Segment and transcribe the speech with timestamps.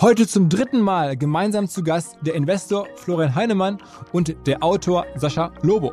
[0.00, 3.76] Heute zum dritten Mal gemeinsam zu Gast der Investor Florian Heinemann
[4.12, 5.92] und der Autor Sascha Lobo.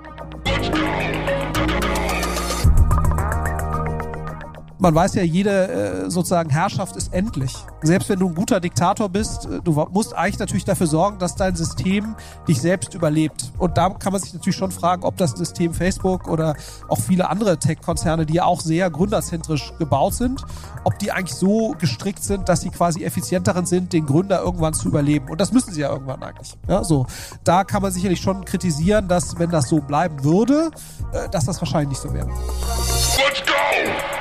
[4.80, 7.54] Man weiß ja, jede äh, sozusagen Herrschaft ist endlich.
[7.82, 11.36] Selbst wenn du ein guter Diktator bist, äh, du musst eigentlich natürlich dafür sorgen, dass
[11.36, 12.16] dein System
[12.48, 13.52] dich selbst überlebt.
[13.58, 16.56] Und da kann man sich natürlich schon fragen, ob das System Facebook oder
[16.88, 20.44] auch viele andere Tech-Konzerne, die ja auch sehr gründerzentrisch gebaut sind,
[20.84, 24.88] ob die eigentlich so gestrickt sind, dass sie quasi effizienteren sind, den Gründer irgendwann zu
[24.88, 25.30] überleben.
[25.30, 26.56] Und das müssen sie ja irgendwann eigentlich.
[26.68, 27.08] Ja, so.
[27.44, 30.72] Da kann man sicherlich schon kritisieren, dass wenn das so bleiben würde,
[31.14, 32.28] äh, dass das wahrscheinlich nicht so wäre.
[32.28, 34.17] Let's go!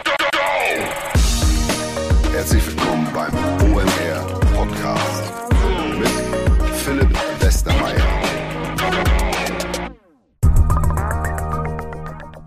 [2.46, 3.34] Herzlich willkommen beim
[3.72, 5.32] OMR Podcast
[5.98, 7.10] mit Philipp
[7.40, 8.06] Westermeier.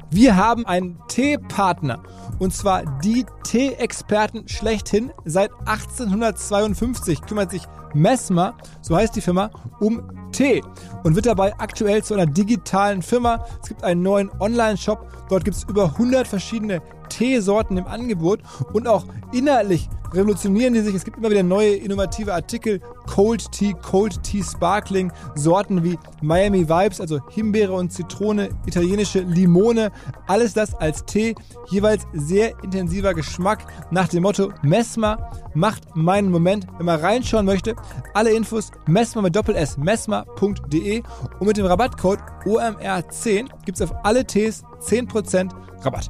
[0.09, 2.02] Wir haben einen Teepartner
[2.40, 5.12] und zwar die Tee-Experten schlechthin.
[5.26, 10.64] Seit 1852 kümmert sich Messmer, so heißt die Firma, um Tee
[11.04, 13.46] und wird dabei aktuell zu einer digitalen Firma.
[13.62, 15.06] Es gibt einen neuen Online-Shop.
[15.30, 18.42] Dort gibt es über 100 verschiedene Teesorten im Angebot
[18.74, 20.96] und auch inhaltlich revolutionieren die sich.
[20.96, 22.82] Es gibt immer wieder neue innovative Artikel.
[23.08, 29.92] Cold Tea, Cold Tea Sparkling, Sorten wie Miami Vibes, also Himbeere und Zitrone, italienische Limone.
[30.28, 31.36] Alles das als Tee,
[31.70, 36.68] jeweils sehr intensiver Geschmack nach dem Motto Messmer macht meinen Moment.
[36.78, 37.76] Wenn man reinschauen möchte,
[38.14, 41.04] alle Infos Messmer mit Doppel S, messmer.de
[41.40, 45.50] und mit dem Rabattcode OMR10 gibt es auf alle Tees 10%
[45.82, 46.10] Rabatt.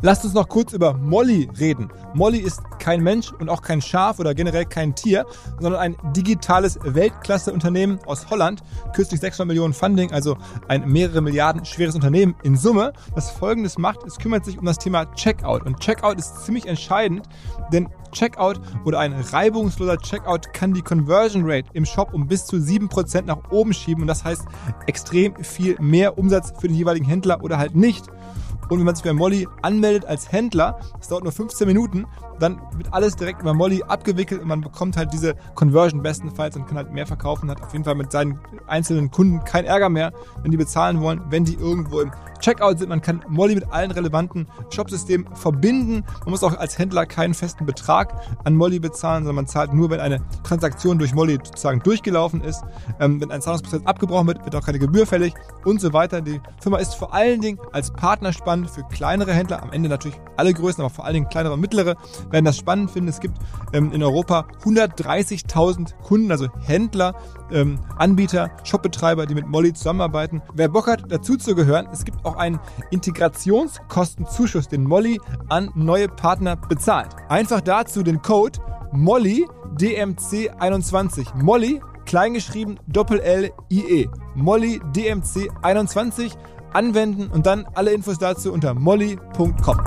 [0.00, 1.88] Lasst uns noch kurz über Molly reden.
[2.14, 5.26] Molly ist kein Mensch und auch kein Schaf oder generell kein Tier,
[5.58, 8.62] sondern ein digitales Weltklasse-Unternehmen aus Holland.
[8.94, 10.36] Kürzlich 600 Millionen Funding, also
[10.68, 12.92] ein mehrere Milliarden schweres Unternehmen in Summe.
[13.16, 15.66] Das folgendes macht, es kümmert sich um das Thema Checkout.
[15.66, 17.28] Und Checkout ist ziemlich entscheidend,
[17.72, 22.56] denn Checkout oder ein reibungsloser Checkout kann die Conversion Rate im Shop um bis zu
[22.56, 24.44] 7% nach oben schieben und das heißt
[24.86, 28.06] extrem viel mehr Umsatz für den jeweiligen Händler oder halt nicht.
[28.68, 32.06] Und wenn man sich bei Molly anmeldet als Händler, das dauert nur 15 Minuten,
[32.38, 36.66] dann wird alles direkt über Molly abgewickelt und man bekommt halt diese Conversion bestenfalls und
[36.66, 40.12] kann halt mehr verkaufen, hat auf jeden Fall mit seinen einzelnen Kunden kein Ärger mehr,
[40.42, 42.88] wenn die bezahlen wollen, wenn die irgendwo im Checkout sind.
[42.88, 46.04] Man kann Molly mit allen relevanten Shopsystemen verbinden.
[46.20, 49.90] Man muss auch als Händler keinen festen Betrag an Molly bezahlen, sondern man zahlt nur,
[49.90, 52.62] wenn eine Transaktion durch Molly sozusagen durchgelaufen ist.
[53.00, 55.34] Ähm, wenn ein Zahlungsprozess abgebrochen wird, wird auch keine Gebühr fällig
[55.64, 56.20] und so weiter.
[56.20, 60.18] Die Firma ist vor allen Dingen als Partner spannend für kleinere Händler, am Ende natürlich
[60.36, 61.96] alle Größen, aber vor allen Dingen kleinere und mittlere
[62.30, 63.08] werden das spannend finden.
[63.08, 63.38] Es gibt
[63.72, 67.14] ähm, in Europa 130.000 Kunden, also Händler,
[67.52, 70.42] ähm, Anbieter, Shopbetreiber, die mit Molly zusammenarbeiten.
[70.54, 72.58] Wer Bock hat, dazu zu gehören, es gibt auch einen
[72.90, 77.08] Integrationskostenzuschuss, den Molly an neue Partner bezahlt.
[77.28, 78.58] Einfach dazu den Code
[78.92, 81.42] Molly DMC21.
[81.42, 84.08] Molly, kleingeschrieben Doppel-L-I-E.
[84.34, 86.32] Molly DMC21
[86.72, 89.78] anwenden und dann alle Infos dazu unter molly.com.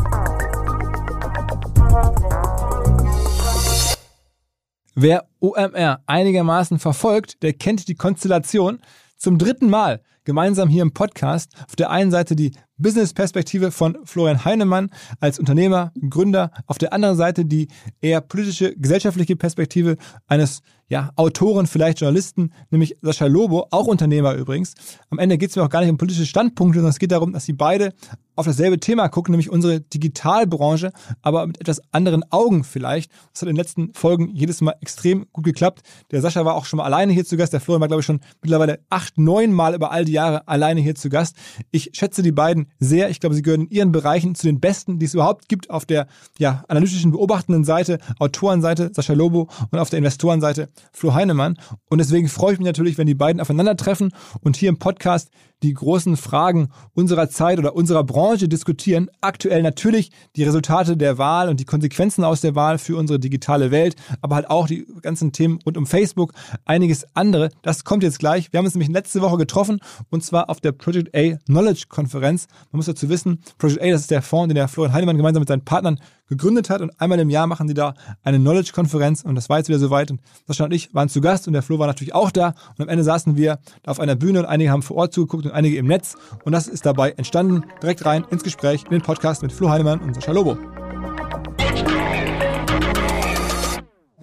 [4.96, 8.79] Wer OMR einigermaßen verfolgt, der kennt die Konstellation.
[9.16, 11.53] Zum dritten Mal gemeinsam hier im Podcast.
[11.68, 14.90] Auf der einen Seite die Business-Perspektive von Florian Heinemann
[15.22, 16.51] als Unternehmer, Gründer.
[16.68, 17.69] Auf der anderen Seite die
[18.01, 19.96] eher politische, gesellschaftliche Perspektive
[20.28, 24.74] eines ja, Autoren, vielleicht Journalisten, nämlich Sascha Lobo, auch Unternehmer übrigens.
[25.09, 27.31] Am Ende geht es mir auch gar nicht um politische Standpunkte, sondern es geht darum,
[27.31, 27.94] dass sie beide
[28.35, 30.91] auf dasselbe Thema gucken, nämlich unsere Digitalbranche,
[31.22, 33.12] aber mit etwas anderen Augen vielleicht.
[33.31, 35.81] Das hat in den letzten Folgen jedes Mal extrem gut geklappt.
[36.12, 37.53] Der Sascha war auch schon mal alleine hier zu Gast.
[37.53, 40.81] Der Florian war, glaube ich, schon mittlerweile acht, neun Mal über all die Jahre alleine
[40.81, 41.35] hier zu Gast.
[41.72, 43.09] Ich schätze die beiden sehr.
[43.09, 45.85] Ich glaube, sie gehören in ihren Bereichen zu den besten, die es überhaupt gibt auf
[45.85, 46.07] der
[46.38, 51.58] ja, analytischen, beobachtenden Seite, Autorenseite, Sascha Lobo und auf der Investorenseite Flo Heinemann.
[51.90, 55.30] Und deswegen freue ich mich natürlich, wenn die beiden aufeinandertreffen und hier im Podcast
[55.64, 59.10] die großen Fragen unserer Zeit oder unserer Branche diskutieren.
[59.22, 63.72] Aktuell natürlich die Resultate der Wahl und die Konsequenzen aus der Wahl für unsere digitale
[63.72, 66.34] Welt, aber halt auch die ganzen Themen rund um Facebook,
[66.66, 67.50] einiges andere.
[67.62, 68.52] Das kommt jetzt gleich.
[68.52, 69.80] Wir haben uns nämlich letzte Woche getroffen
[70.10, 72.48] und zwar auf der Project A Knowledge Konferenz.
[72.72, 75.42] Man muss dazu wissen, Project A, das ist der Fonds, den der Florian Heinemann gemeinsam
[75.42, 76.00] mit seinen Partnern
[76.31, 77.94] gegründet hat und einmal im Jahr machen sie da
[78.24, 81.46] eine Knowledge-Konferenz und das war jetzt wieder soweit und Sascha und ich waren zu Gast
[81.46, 84.40] und der Flo war natürlich auch da und am Ende saßen wir auf einer Bühne
[84.40, 86.15] und einige haben vor Ort zugeguckt und einige im Netz
[86.45, 87.65] und das ist dabei entstanden.
[87.81, 90.57] Direkt rein ins Gespräch, in den Podcast mit Flo Heinemann und Sascha Lobo.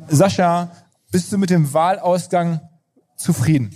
[0.08, 0.72] Sascha,
[1.10, 2.60] bist du mit dem Wahlausgang
[3.16, 3.74] zufrieden?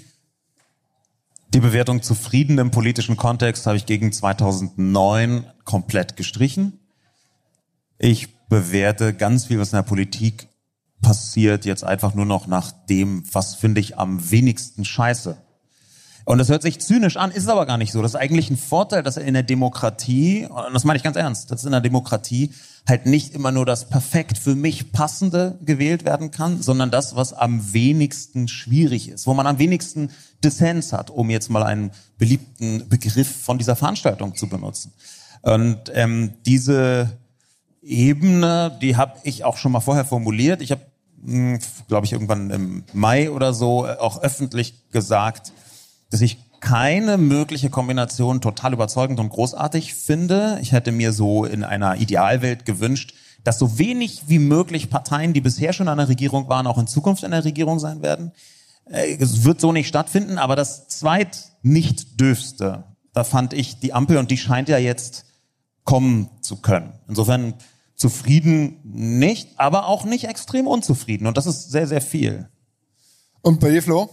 [1.52, 6.80] Die Bewertung zufrieden im politischen Kontext habe ich gegen 2009 komplett gestrichen.
[7.98, 10.48] Ich bewerte ganz viel, was in der Politik
[11.02, 15.36] passiert, jetzt einfach nur noch nach dem, was finde ich am wenigsten scheiße.
[16.24, 18.02] Und das hört sich zynisch an, ist aber gar nicht so.
[18.02, 21.16] Das ist eigentlich ein Vorteil, dass er in der Demokratie, und das meine ich ganz
[21.16, 22.52] ernst, dass in der Demokratie
[22.88, 27.32] halt nicht immer nur das perfekt für mich passende gewählt werden kann, sondern das, was
[27.32, 30.10] am wenigsten schwierig ist, wo man am wenigsten
[30.42, 34.92] Dissens hat, um jetzt mal einen beliebten Begriff von dieser Veranstaltung zu benutzen.
[35.42, 37.18] Und ähm, diese
[37.82, 40.62] Ebene, die habe ich auch schon mal vorher formuliert.
[40.62, 40.82] Ich habe,
[41.24, 41.58] hm,
[41.88, 45.52] glaube ich, irgendwann im Mai oder so auch öffentlich gesagt,
[46.12, 50.58] dass ich keine mögliche Kombination total überzeugend und großartig finde.
[50.60, 53.14] Ich hätte mir so in einer Idealwelt gewünscht,
[53.44, 56.86] dass so wenig wie möglich Parteien, die bisher schon an der Regierung waren, auch in
[56.86, 58.32] Zukunft in der Regierung sein werden.
[58.84, 62.84] Äh, es wird so nicht stattfinden, aber das zweit nicht dürfste,
[63.14, 65.24] da fand ich die Ampel und die scheint ja jetzt
[65.84, 66.92] kommen zu können.
[67.08, 67.54] Insofern
[67.94, 72.48] zufrieden nicht, aber auch nicht extrem unzufrieden und das ist sehr, sehr viel.
[73.40, 74.10] Und bei dir, Flo?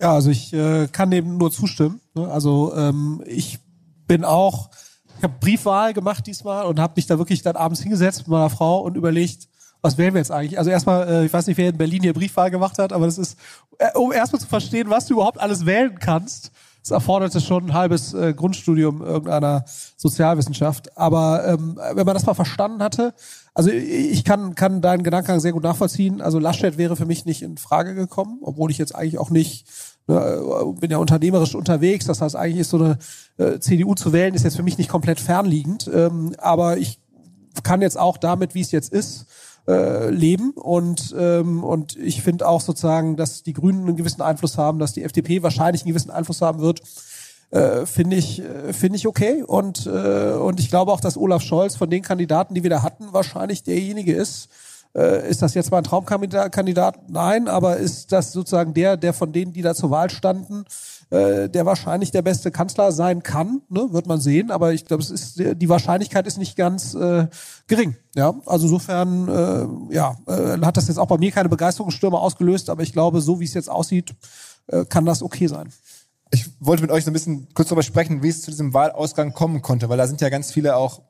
[0.00, 2.00] Ja, also ich äh, kann dem nur zustimmen.
[2.14, 2.26] Ne?
[2.30, 3.58] Also ähm, ich
[4.06, 4.70] bin auch,
[5.18, 8.50] ich habe Briefwahl gemacht diesmal und habe mich da wirklich dann abends hingesetzt mit meiner
[8.50, 9.48] Frau und überlegt,
[9.82, 10.58] was wählen wir jetzt eigentlich?
[10.58, 13.18] Also erstmal, äh, ich weiß nicht, wer in Berlin hier Briefwahl gemacht hat, aber das
[13.18, 13.38] ist,
[13.78, 16.50] äh, um erstmal zu verstehen, was du überhaupt alles wählen kannst,
[16.82, 19.64] das erforderte schon ein halbes äh, Grundstudium irgendeiner
[19.96, 20.96] Sozialwissenschaft.
[20.96, 23.12] Aber ähm, wenn man das mal verstanden hatte,
[23.52, 26.22] also ich kann, kann deinen Gedankengang sehr gut nachvollziehen.
[26.22, 29.66] Also Laschet wäre für mich nicht in Frage gekommen, obwohl ich jetzt eigentlich auch nicht
[30.80, 32.06] bin ja unternehmerisch unterwegs.
[32.06, 32.98] Das heißt, eigentlich ist so eine
[33.38, 35.90] äh, CDU zu wählen, ist jetzt für mich nicht komplett fernliegend.
[35.92, 37.00] Ähm, aber ich
[37.62, 39.26] kann jetzt auch damit, wie es jetzt ist,
[39.68, 44.58] äh, leben und ähm, und ich finde auch sozusagen, dass die Grünen einen gewissen Einfluss
[44.58, 46.80] haben, dass die FDP wahrscheinlich einen gewissen Einfluss haben wird,
[47.50, 51.42] äh, finde ich äh, finde ich okay und äh, und ich glaube auch, dass Olaf
[51.42, 54.48] Scholz von den Kandidaten, die wir da hatten, wahrscheinlich derjenige ist,
[54.96, 57.08] äh, ist das jetzt mal ein Traumkandidat?
[57.08, 60.64] Nein, aber ist das sozusagen der, der von denen, die da zur Wahl standen,
[61.10, 63.88] äh, der wahrscheinlich der beste Kanzler sein kann, ne?
[63.92, 64.50] wird man sehen.
[64.50, 67.28] Aber ich glaube, es ist die Wahrscheinlichkeit ist nicht ganz äh,
[67.68, 67.96] gering.
[68.16, 72.68] Ja, also insofern äh, ja, äh, hat das jetzt auch bei mir keine Begeisterungsstürme ausgelöst,
[72.68, 74.14] aber ich glaube, so wie es jetzt aussieht,
[74.66, 75.72] äh, kann das okay sein.
[76.32, 79.32] Ich wollte mit euch so ein bisschen kurz darüber sprechen, wie es zu diesem Wahlausgang
[79.32, 81.02] kommen konnte, weil da sind ja ganz viele auch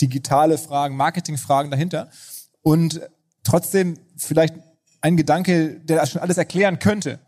[0.00, 2.08] digitale Fragen, Marketingfragen dahinter.
[2.62, 3.00] Und
[3.44, 4.54] trotzdem vielleicht
[5.00, 7.18] ein Gedanke, der das schon alles erklären könnte.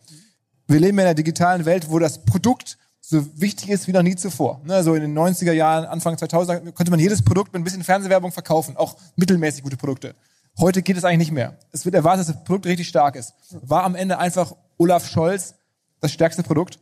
[0.66, 4.14] Wir leben in einer digitalen Welt, wo das Produkt so wichtig ist wie noch nie
[4.14, 4.60] zuvor.
[4.64, 7.82] Ne, so in den 90er Jahren, Anfang 2000 konnte man jedes Produkt mit ein bisschen
[7.82, 10.14] Fernsehwerbung verkaufen, auch mittelmäßig gute Produkte.
[10.58, 11.56] Heute geht es eigentlich nicht mehr.
[11.72, 13.34] Es wird erwartet, dass das Produkt richtig stark ist.
[13.62, 15.54] War am Ende einfach Olaf Scholz
[16.00, 16.78] das stärkste Produkt?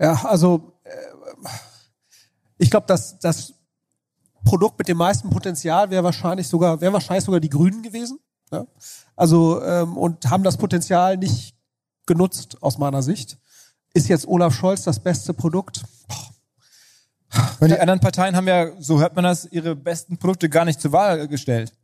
[0.00, 0.90] Ja, also äh,
[2.56, 3.54] ich glaube, dass das
[4.48, 8.18] Produkt mit dem meisten Potenzial wäre wahrscheinlich sogar, wären wahrscheinlich sogar die Grünen gewesen.
[8.50, 8.66] Ja?
[9.14, 11.54] Also ähm, und haben das Potenzial nicht
[12.06, 13.36] genutzt aus meiner Sicht.
[13.92, 15.84] Ist jetzt Olaf Scholz das beste Produkt?
[17.58, 20.80] Weil die anderen Parteien haben ja, so hört man das, ihre besten Produkte gar nicht
[20.80, 21.74] zur Wahl gestellt.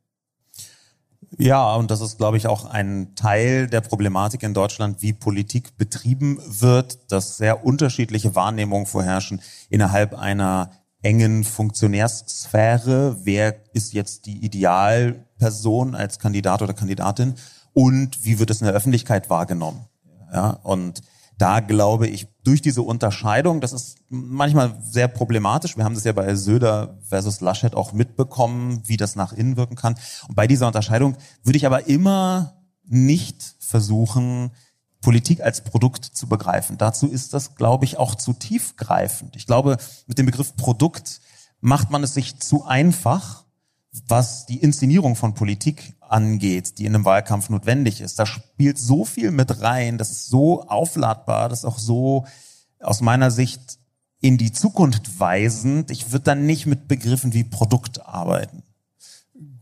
[1.37, 5.76] Ja, und das ist, glaube ich, auch ein Teil der Problematik in Deutschland, wie Politik
[5.76, 10.70] betrieben wird, dass sehr unterschiedliche Wahrnehmungen vorherrschen innerhalb einer
[11.04, 13.18] engen Funktionärssphäre.
[13.24, 17.34] Wer ist jetzt die Idealperson als Kandidat oder Kandidatin?
[17.73, 19.87] Und wie wird es in der Öffentlichkeit wahrgenommen?
[20.32, 21.02] Ja, und
[21.38, 25.76] da glaube ich, durch diese Unterscheidung, das ist manchmal sehr problematisch.
[25.76, 29.75] Wir haben das ja bei Söder versus Laschet auch mitbekommen, wie das nach innen wirken
[29.75, 29.96] kann.
[30.28, 34.52] Und bei dieser Unterscheidung würde ich aber immer nicht versuchen,
[35.04, 36.78] Politik als Produkt zu begreifen.
[36.78, 39.37] Dazu ist das, glaube ich, auch zu tiefgreifend.
[39.37, 41.20] Ich glaube, mit dem Begriff Produkt
[41.61, 43.44] macht man es sich zu einfach,
[44.08, 48.18] was die Inszenierung von Politik angeht, die in einem Wahlkampf notwendig ist.
[48.18, 52.25] Da spielt so viel mit rein, das ist so aufladbar, das ist auch so
[52.80, 53.78] aus meiner Sicht
[54.20, 55.90] in die Zukunft weisend.
[55.90, 58.62] Ich würde dann nicht mit Begriffen wie Produkt arbeiten.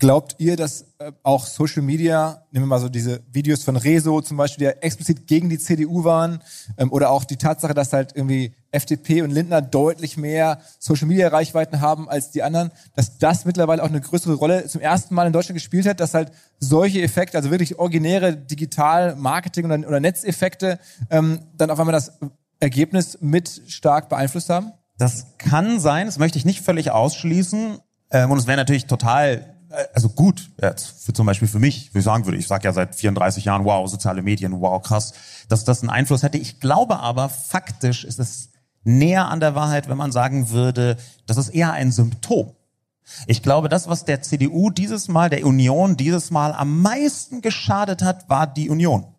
[0.02, 4.20] Glaubt ihr, dass äh, auch Social Media, nehmen wir mal so diese Videos von Rezo
[4.20, 6.42] zum Beispiel, die ja explizit gegen die CDU waren,
[6.76, 11.28] ähm, oder auch die Tatsache, dass halt irgendwie FDP und Lindner deutlich mehr Social Media
[11.28, 15.28] Reichweiten haben als die anderen, dass das mittlerweile auch eine größere Rolle zum ersten Mal
[15.28, 20.80] in Deutschland gespielt hat, dass halt solche Effekte, also wirklich originäre Digital Marketing oder, Netzeffekte,
[21.10, 22.18] ähm, dann auf einmal das
[22.58, 24.72] Ergebnis mit stark beeinflusst haben?
[24.98, 27.78] Das kann sein, das möchte ich nicht völlig ausschließen.
[28.10, 29.51] Ähm, und es wäre natürlich total
[29.94, 32.72] also gut, jetzt für zum Beispiel für mich, wie ich sagen würde, ich sage ja
[32.72, 35.12] seit 34 Jahren, wow, soziale Medien, wow, krass,
[35.48, 36.38] dass das einen Einfluss hätte.
[36.38, 38.50] Ich glaube aber, faktisch ist es
[38.84, 42.52] näher an der Wahrheit, wenn man sagen würde, das ist eher ein Symptom.
[43.26, 48.02] Ich glaube, das, was der CDU dieses Mal, der Union dieses Mal am meisten geschadet
[48.02, 49.11] hat, war die Union.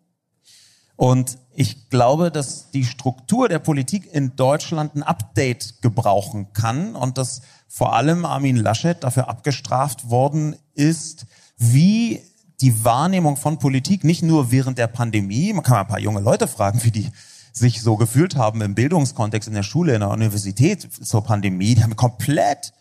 [0.96, 7.18] Und ich glaube, dass die Struktur der Politik in Deutschland ein Update gebrauchen kann und
[7.18, 12.20] dass vor allem Armin Laschet dafür abgestraft worden ist, wie
[12.60, 16.20] die Wahrnehmung von Politik nicht nur während der Pandemie, man kann mal ein paar junge
[16.20, 17.10] Leute fragen, wie die
[17.52, 21.82] sich so gefühlt haben im Bildungskontext in der Schule, in der Universität zur Pandemie, die
[21.82, 22.72] haben komplett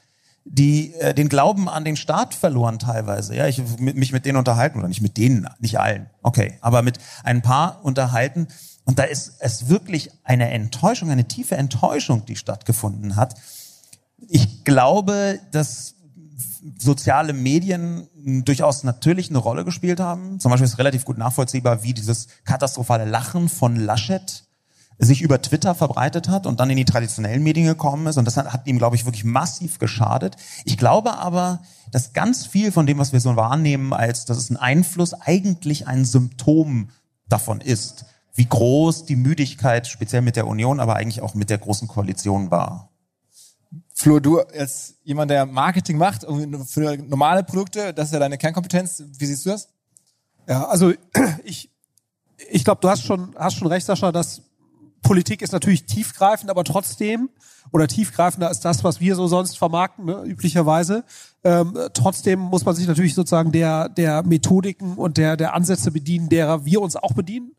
[0.46, 3.36] die äh, den Glauben an den Staat verloren teilweise.
[3.36, 6.10] Ja, ich mich mit denen unterhalten oder nicht mit denen, nicht allen.
[6.22, 8.48] Okay, aber mit ein paar unterhalten
[8.86, 13.36] und da ist es wirklich eine Enttäuschung, eine tiefe Enttäuschung, die stattgefunden hat.
[14.28, 15.96] Ich glaube, dass
[16.78, 18.08] soziale Medien
[18.46, 20.40] durchaus natürlich eine Rolle gespielt haben.
[20.40, 24.46] Zum Beispiel ist relativ gut nachvollziehbar, wie dieses katastrophale Lachen von Laschet
[25.00, 28.18] sich über Twitter verbreitet hat und dann in die traditionellen Medien gekommen ist.
[28.18, 30.38] Und das hat, hat ihm, glaube ich, wirklich massiv geschadet.
[30.66, 34.50] Ich glaube aber, dass ganz viel von dem, was wir so wahrnehmen, als dass es
[34.50, 36.90] ein Einfluss, eigentlich ein Symptom
[37.28, 41.60] davon ist, wie groß die Müdigkeit speziell mit der Union, aber eigentlich auch mit der
[41.60, 42.90] großen Koalition war.
[43.94, 46.26] Flo, du als jemand, der Marketing macht
[46.66, 49.04] für normale Produkte, das ist ja deine Kernkompetenz.
[49.18, 49.70] Wie siehst du das?
[50.48, 50.94] Ja, also
[51.44, 51.72] ich,
[52.50, 54.42] ich glaube, du hast schon, hast schon recht, Sascha, dass
[55.04, 57.30] Politik ist natürlich tiefgreifend, aber trotzdem,
[57.72, 61.04] oder tiefgreifender ist das, was wir so sonst vermarkten, ne, üblicherweise.
[61.44, 66.30] Ähm, trotzdem muss man sich natürlich sozusagen der, der Methodiken und der, der Ansätze bedienen,
[66.30, 67.52] derer wir uns auch bedienen.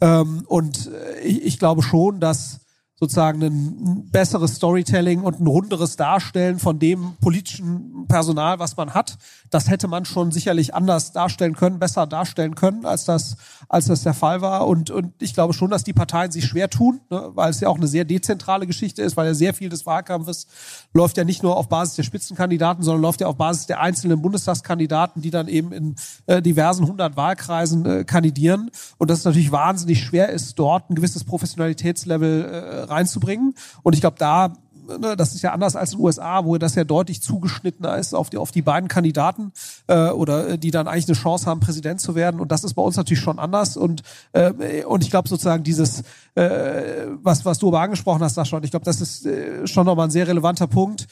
[0.00, 2.65] Ähm, und äh, ich, ich glaube schon, dass
[2.98, 9.18] sozusagen ein besseres Storytelling und ein runderes Darstellen von dem politischen Personal, was man hat.
[9.50, 13.36] Das hätte man schon sicherlich anders darstellen können, besser darstellen können, als das,
[13.68, 14.66] als das der Fall war.
[14.66, 17.68] Und, und ich glaube schon, dass die Parteien sich schwer tun, ne, weil es ja
[17.68, 20.46] auch eine sehr dezentrale Geschichte ist, weil ja sehr viel des Wahlkampfes
[20.94, 24.22] läuft ja nicht nur auf Basis der Spitzenkandidaten, sondern läuft ja auf Basis der einzelnen
[24.22, 28.70] Bundestagskandidaten, die dann eben in äh, diversen hundert Wahlkreisen äh, kandidieren.
[28.96, 33.54] Und dass es natürlich wahnsinnig schwer ist, dort ein gewisses Professionalitätslevel äh, reinzubringen.
[33.82, 34.52] Und ich glaube, da
[34.86, 38.14] ne, das ist ja anders als in den USA, wo das ja deutlich zugeschnittener ist
[38.14, 39.52] auf die, auf die beiden Kandidaten
[39.86, 42.40] äh, oder äh, die dann eigentlich eine Chance haben, Präsident zu werden.
[42.40, 43.76] Und das ist bei uns natürlich schon anders.
[43.76, 44.02] Und,
[44.32, 46.02] äh, und ich glaube sozusagen dieses,
[46.34, 49.86] äh, was, was du aber angesprochen hast, Sascha, und ich glaube, das ist äh, schon
[49.86, 51.06] nochmal ein sehr relevanter Punkt.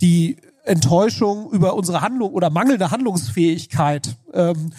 [0.00, 0.36] Die
[0.68, 4.72] Enttäuschung über unsere Handlung oder mangelnde Handlungsfähigkeit, ähm,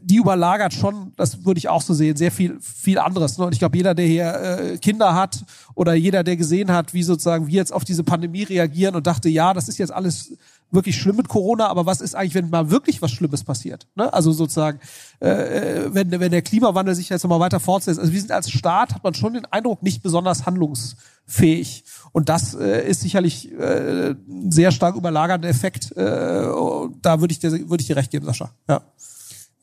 [0.00, 3.38] die überlagert schon, das würde ich auch so sehen, sehr viel, viel anderes.
[3.38, 3.44] Ne?
[3.44, 7.02] Und ich glaube, jeder, der hier äh, Kinder hat oder jeder, der gesehen hat, wie
[7.02, 10.32] sozusagen wir jetzt auf diese Pandemie reagieren und dachte, ja, das ist jetzt alles
[10.74, 13.86] wirklich schlimm mit Corona, aber was ist eigentlich, wenn mal wirklich was Schlimmes passiert?
[13.94, 14.12] Ne?
[14.12, 14.80] Also sozusagen,
[15.20, 17.98] äh, äh wenn, wenn der Klimawandel sich jetzt nochmal weiter fortsetzt.
[17.98, 21.84] Also wir sind als Staat, hat man schon den Eindruck, nicht besonders handlungsfähig.
[22.12, 25.92] Und das äh, ist sicherlich äh, ein sehr stark überlagernder Effekt.
[25.96, 28.50] Äh, da würde ich dir, würde ich dir recht geben, Sascha.
[28.68, 28.82] Ja.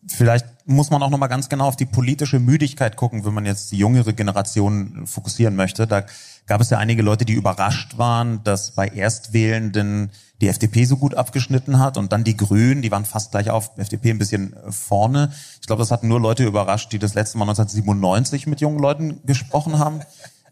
[0.07, 3.45] Vielleicht muss man auch noch mal ganz genau auf die politische Müdigkeit gucken, wenn man
[3.45, 5.85] jetzt die jüngere Generation fokussieren möchte.
[5.85, 6.05] Da
[6.47, 10.09] gab es ja einige Leute, die überrascht waren, dass bei Erstwählenden
[10.41, 13.71] die FDP so gut abgeschnitten hat und dann die Grünen, die waren fast gleich auf,
[13.77, 15.31] FDP ein bisschen vorne.
[15.61, 19.21] Ich glaube, das hatten nur Leute überrascht, die das letzte Mal 1997 mit jungen Leuten
[19.25, 20.01] gesprochen haben.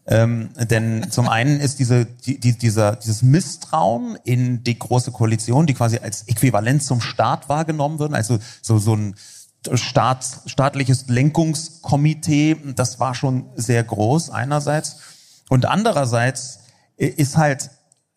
[0.06, 5.66] Ähm, denn zum einen ist diese, die, die, dieser, dieses Misstrauen in die große Koalition,
[5.66, 9.14] die quasi als Äquivalent zum Staat wahrgenommen wird, also so, so ein
[9.74, 14.96] Staat, staatliches Lenkungskomitee, das war schon sehr groß einerseits.
[15.50, 16.60] Und andererseits
[16.96, 17.70] ist halt,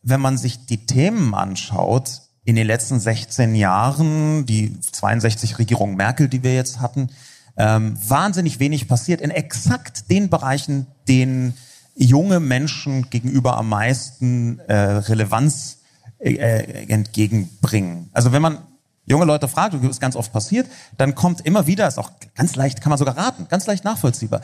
[0.04, 6.28] wenn man sich die Themen anschaut, in den letzten 16 Jahren, die 62 Regierung Merkel,
[6.28, 7.10] die wir jetzt hatten,
[7.56, 11.54] ähm, wahnsinnig wenig passiert in exakt den Bereichen, denen
[11.96, 15.80] junge Menschen gegenüber am meisten äh, Relevanz
[16.20, 18.10] äh, entgegenbringen.
[18.14, 18.60] Also wenn man
[19.06, 20.68] junge Leute fragt, und das ist ganz oft passiert,
[20.98, 24.42] dann kommt immer wieder, ist auch ganz leicht, kann man sogar raten, ganz leicht nachvollziehbar.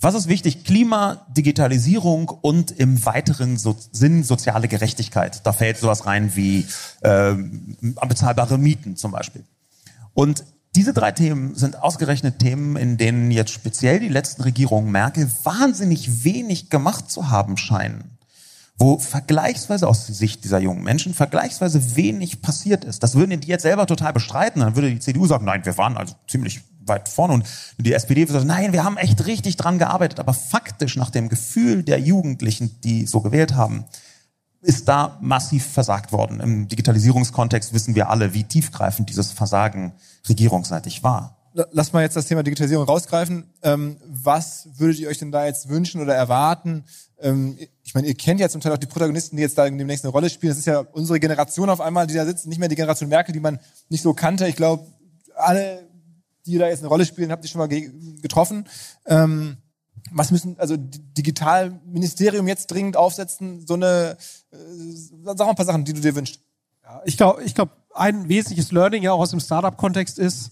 [0.00, 0.64] Was ist wichtig?
[0.64, 5.46] Klima, Digitalisierung und im weiteren so Sinn soziale Gerechtigkeit.
[5.46, 6.66] Da fällt sowas rein wie
[7.00, 7.34] äh,
[8.06, 9.44] bezahlbare Mieten zum Beispiel.
[10.12, 15.30] Und diese drei Themen sind ausgerechnet Themen, in denen jetzt speziell die letzten Regierungen Merkel
[15.44, 18.15] wahnsinnig wenig gemacht zu haben scheinen.
[18.78, 23.02] Wo vergleichsweise aus Sicht dieser jungen Menschen vergleichsweise wenig passiert ist.
[23.02, 24.60] Das würden die jetzt selber total bestreiten.
[24.60, 27.34] Dann würde die CDU sagen, nein, wir waren also ziemlich weit vorne.
[27.34, 27.46] Und
[27.78, 30.20] die SPD würde sagen, nein, wir haben echt richtig dran gearbeitet.
[30.20, 33.86] Aber faktisch nach dem Gefühl der Jugendlichen, die so gewählt haben,
[34.60, 36.40] ist da massiv versagt worden.
[36.40, 39.92] Im Digitalisierungskontext wissen wir alle, wie tiefgreifend dieses Versagen
[40.28, 41.36] regierungsseitig war.
[41.72, 43.44] lass mal jetzt das Thema Digitalisierung rausgreifen.
[43.62, 46.84] Ähm, was würdet ihr euch denn da jetzt wünschen oder erwarten?
[47.18, 50.04] Ähm, ich meine, ihr kennt ja zum Teil auch die Protagonisten, die jetzt da demnächst
[50.04, 50.50] eine Rolle spielen.
[50.50, 53.32] Das ist ja unsere Generation auf einmal, die da sitzt, nicht mehr die Generation Merkel,
[53.32, 53.58] die man
[53.88, 54.46] nicht so kannte.
[54.48, 54.86] Ich glaube,
[55.34, 55.88] alle,
[56.44, 58.66] die da jetzt eine Rolle spielen, habt ihr schon mal getroffen.
[59.06, 59.56] Ähm,
[60.12, 63.66] was müssen, also Digitalministerium jetzt dringend aufsetzen?
[63.66, 64.16] So eine,
[64.52, 64.56] äh,
[65.24, 66.40] sag mal ein paar Sachen, die du dir wünschst.
[66.84, 70.50] Ja, ich glaube, ich glaube, ein wesentliches Learning ja auch aus dem Startup-Kontext ist,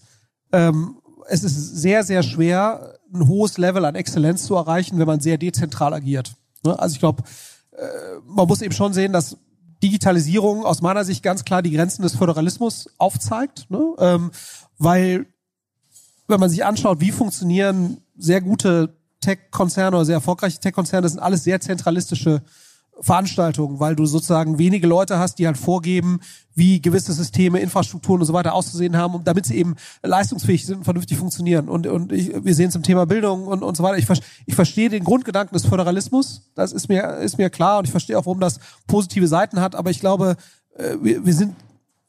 [0.51, 5.19] ähm, es ist sehr, sehr schwer, ein hohes Level an Exzellenz zu erreichen, wenn man
[5.21, 6.35] sehr dezentral agiert.
[6.65, 6.77] Ne?
[6.77, 7.23] Also ich glaube,
[7.71, 9.37] äh, man muss eben schon sehen, dass
[9.83, 13.93] Digitalisierung aus meiner Sicht ganz klar die Grenzen des Föderalismus aufzeigt, ne?
[13.99, 14.31] ähm,
[14.77, 15.27] weil
[16.27, 21.21] wenn man sich anschaut, wie funktionieren sehr gute Tech-Konzerne oder sehr erfolgreiche Tech-Konzerne, das sind
[21.21, 22.41] alles sehr zentralistische
[23.01, 26.19] Veranstaltungen, weil du sozusagen wenige Leute hast, die halt vorgeben,
[26.53, 30.83] wie gewisse Systeme, Infrastrukturen und so weiter auszusehen haben, damit sie eben leistungsfähig sind und
[30.85, 31.67] vernünftig funktionieren.
[31.67, 33.97] Und, und ich, wir sehen es im Thema Bildung und, und so weiter.
[33.97, 34.07] Ich,
[34.45, 38.17] ich verstehe den Grundgedanken des Föderalismus, das ist mir, ist mir klar und ich verstehe
[38.17, 40.37] auch, warum das positive Seiten hat, aber ich glaube,
[40.77, 41.55] äh, wir, wir sind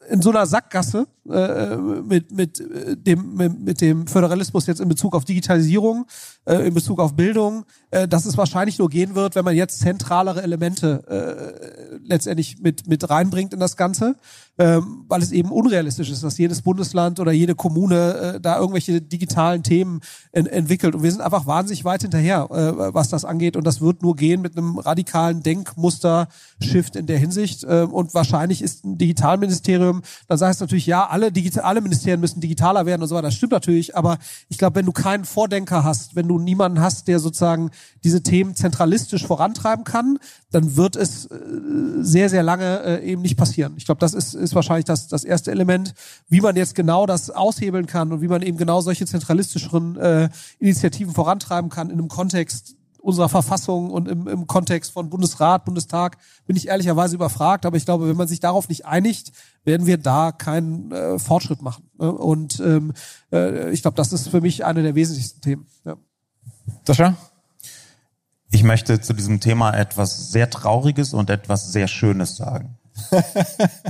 [0.09, 4.89] in so einer Sackgasse äh, mit, mit, äh, dem, mit, mit dem Föderalismus jetzt in
[4.89, 6.07] Bezug auf Digitalisierung,
[6.45, 9.81] äh, in Bezug auf Bildung, äh, dass es wahrscheinlich nur gehen wird, wenn man jetzt
[9.81, 14.17] zentralere Elemente äh, letztendlich mit, mit reinbringt in das Ganze,
[14.59, 19.03] ähm, weil es eben unrealistisch ist, dass jedes Bundesland oder jede Kommune äh, da irgendwelche
[19.03, 20.01] digitalen Themen
[20.33, 20.95] en entwickelt.
[20.95, 23.57] Und wir sind einfach wahnsinnig weit hinterher, äh, was das angeht.
[23.57, 27.65] Und das wird nur gehen mit einem radikalen Denkmuster-Shift in der Hinsicht.
[27.65, 32.21] Äh, und wahrscheinlich ist ein Digitalministerium, dann sagst du natürlich, ja, alle, Digital alle Ministerien
[32.21, 33.29] müssen digitaler werden und so weiter.
[33.29, 37.09] Das stimmt natürlich, aber ich glaube, wenn du keinen Vordenker hast, wenn du niemanden hast,
[37.09, 37.71] der sozusagen
[38.05, 40.19] diese Themen zentralistisch vorantreiben kann,
[40.51, 41.37] dann wird es äh,
[42.01, 43.75] sehr, sehr lange äh, eben nicht passieren.
[43.77, 45.95] Ich glaube, das ist, ist wahrscheinlich das, das erste Element,
[46.29, 50.29] wie man jetzt genau das aushebeln kann und wie man eben genau solche zentralistischeren äh,
[50.59, 52.77] Initiativen vorantreiben kann in einem Kontext,
[53.07, 57.65] unserer Verfassung und im, im Kontext von Bundesrat, Bundestag bin ich ehrlicherweise überfragt.
[57.65, 59.31] Aber ich glaube, wenn man sich darauf nicht einigt,
[59.65, 61.89] werden wir da keinen äh, Fortschritt machen.
[61.99, 62.11] Ne?
[62.11, 62.93] Und ähm,
[63.33, 65.67] äh, ich glaube, das ist für mich eine der wesentlichsten Themen.
[65.85, 65.97] Ja.
[66.85, 67.15] Sascha?
[68.51, 72.76] Ich möchte zu diesem Thema etwas sehr Trauriges und etwas sehr Schönes sagen.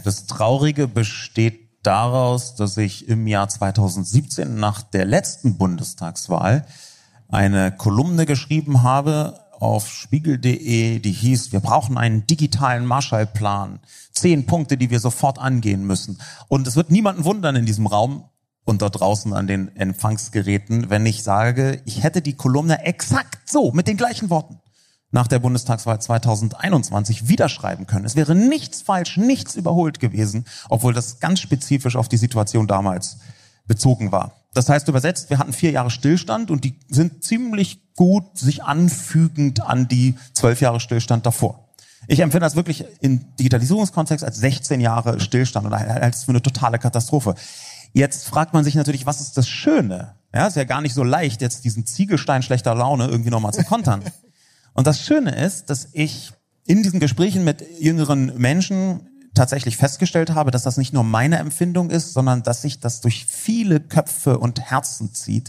[0.04, 6.66] Das Traurige besteht daraus, dass ich im Jahr 2017 nach der letzten Bundestagswahl
[7.28, 13.80] eine Kolumne geschrieben habe auf spiegel.de, die hieß, wir brauchen einen digitalen Marshallplan.
[14.12, 16.18] Zehn Punkte, die wir sofort angehen müssen.
[16.48, 18.24] Und es wird niemanden wundern in diesem Raum
[18.64, 23.72] und dort draußen an den Empfangsgeräten, wenn ich sage, ich hätte die Kolumne exakt so,
[23.72, 24.60] mit den gleichen Worten,
[25.10, 28.04] nach der Bundestagswahl 2021 wieder schreiben können.
[28.04, 33.18] Es wäre nichts falsch, nichts überholt gewesen, obwohl das ganz spezifisch auf die Situation damals
[33.66, 34.32] bezogen war.
[34.54, 39.60] Das heißt übersetzt, wir hatten vier Jahre Stillstand und die sind ziemlich gut sich anfügend
[39.60, 41.68] an die zwölf Jahre Stillstand davor.
[42.08, 46.78] Ich empfinde das wirklich im Digitalisierungskontext als 16 Jahre Stillstand und als für eine totale
[46.78, 47.34] Katastrophe.
[47.92, 50.14] Jetzt fragt man sich natürlich, was ist das Schöne?
[50.34, 53.64] Ja, ist ja gar nicht so leicht, jetzt diesen Ziegelstein schlechter Laune irgendwie nochmal zu
[53.64, 54.02] kontern.
[54.76, 56.32] Und das Schöne ist, dass ich
[56.66, 61.90] in diesen Gesprächen mit jüngeren Menschen tatsächlich festgestellt habe, dass das nicht nur meine Empfindung
[61.90, 65.48] ist, sondern dass sich das durch viele Köpfe und Herzen zieht.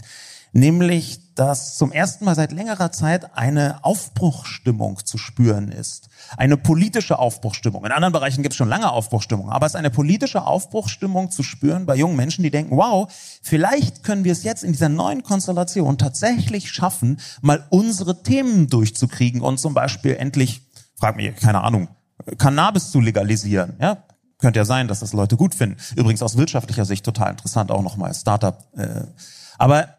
[0.52, 6.08] Nämlich, dass zum ersten Mal seit längerer Zeit eine Aufbruchstimmung zu spüren ist.
[6.36, 7.84] Eine politische Aufbruchstimmung.
[7.84, 11.42] In anderen Bereichen gibt es schon lange Aufbruchstimmung, aber es ist eine politische Aufbruchstimmung zu
[11.42, 15.22] spüren bei jungen Menschen, die denken, wow, vielleicht können wir es jetzt in dieser neuen
[15.22, 20.62] Konstellation tatsächlich schaffen, mal unsere Themen durchzukriegen und zum Beispiel endlich,
[20.96, 21.88] frag mich, keine Ahnung,
[22.36, 23.76] Cannabis zu legalisieren.
[23.80, 24.02] Ja,
[24.38, 25.76] könnte ja sein, dass das Leute gut finden.
[25.96, 28.64] Übrigens aus wirtschaftlicher Sicht total interessant auch nochmal Startup.
[28.76, 29.02] Äh.
[29.58, 29.97] Aber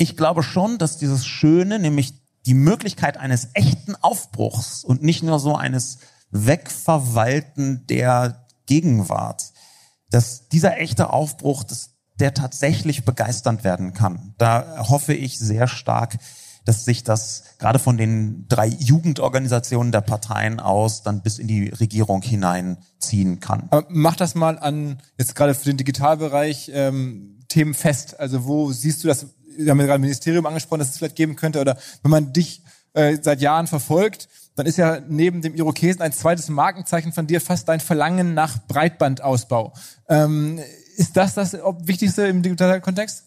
[0.00, 2.14] ich glaube schon, dass dieses Schöne, nämlich
[2.46, 5.98] die Möglichkeit eines echten Aufbruchs und nicht nur so eines
[6.30, 9.52] Wegverwalten der Gegenwart,
[10.08, 14.34] dass dieser echte Aufbruch, dass der tatsächlich begeisternd werden kann.
[14.38, 16.16] Da hoffe ich sehr stark,
[16.64, 21.68] dass sich das gerade von den drei Jugendorganisationen der Parteien aus dann bis in die
[21.68, 23.68] Regierung hineinziehen kann.
[23.70, 28.18] Aber mach das mal an, jetzt gerade für den Digitalbereich, ähm, Themen fest.
[28.18, 29.26] Also wo siehst du das,
[29.64, 32.62] wir haben ja gerade Ministerium angesprochen, dass es vielleicht geben könnte, oder wenn man dich
[32.92, 37.40] äh, seit Jahren verfolgt, dann ist ja neben dem Irokesen ein zweites Markenzeichen von dir
[37.40, 39.72] fast dein Verlangen nach Breitbandausbau.
[40.08, 40.60] Ähm,
[40.96, 43.24] ist das das Wichtigste im digitalen Kontext?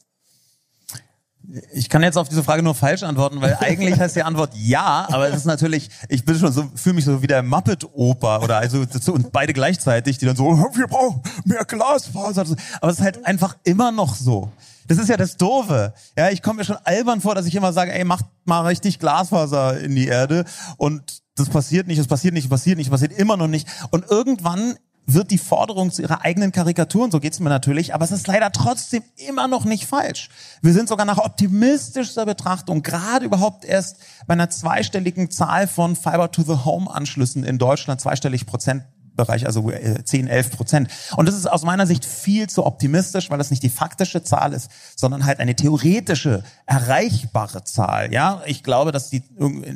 [1.73, 5.07] Ich kann jetzt auf diese Frage nur falsch antworten, weil eigentlich heißt die Antwort ja,
[5.09, 8.57] aber es ist natürlich, ich bin schon so, fühle mich so wie der Muppet-Oper oder
[8.59, 12.45] also und beide gleichzeitig, die dann so, wir brauchen mehr Glasfaser.
[12.79, 14.51] Aber es ist halt einfach immer noch so,
[14.87, 15.93] Das ist ja das Doofe.
[16.17, 18.99] Ja, ich komme mir schon albern vor, dass ich immer sage, ey, macht mal richtig
[18.99, 20.45] Glasfaser in die Erde
[20.77, 23.67] und das passiert nicht, es passiert nicht, es passiert nicht, es passiert immer noch nicht.
[23.91, 28.05] Und irgendwann wird die Forderung zu ihrer eigenen Karikatur, und so geht's mir natürlich, aber
[28.05, 30.29] es ist leider trotzdem immer noch nicht falsch.
[30.61, 37.43] Wir sind sogar nach optimistischster Betrachtung gerade überhaupt erst bei einer zweistelligen Zahl von Fiber-to-the-Home-Anschlüssen
[37.43, 38.83] in Deutschland, zweistellig Prozent
[39.15, 39.71] Bereich, also
[40.03, 40.89] 10, äh, 11 Prozent.
[41.15, 44.53] Und das ist aus meiner Sicht viel zu optimistisch, weil das nicht die faktische Zahl
[44.53, 48.11] ist, sondern halt eine theoretische, erreichbare Zahl.
[48.13, 49.23] Ja, ich glaube, dass die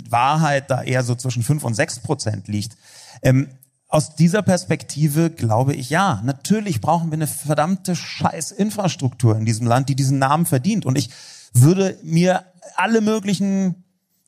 [0.10, 2.78] Wahrheit da eher so zwischen 5 und 6 Prozent liegt.
[3.22, 3.50] Ähm,
[3.90, 9.88] aus dieser Perspektive glaube ich, ja, natürlich brauchen wir eine verdammte Scheiß-Infrastruktur in diesem Land,
[9.88, 10.86] die diesen Namen verdient.
[10.86, 11.10] Und ich
[11.54, 12.44] würde mir
[12.76, 13.86] alle möglichen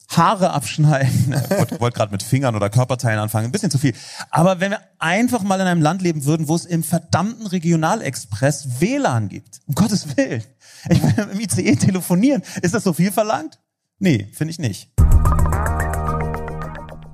[0.09, 1.35] Haare abschneiden.
[1.49, 3.93] Ich wollte wollt gerade mit Fingern oder Körperteilen anfangen, ein bisschen zu viel.
[4.31, 8.81] Aber wenn wir einfach mal in einem Land leben würden, wo es im verdammten Regionalexpress
[8.81, 10.43] WLAN gibt, um Gottes Willen.
[10.89, 12.41] Ich will im ICE telefonieren.
[12.61, 13.59] Ist das so viel verlangt?
[13.99, 14.89] Nee, finde ich nicht.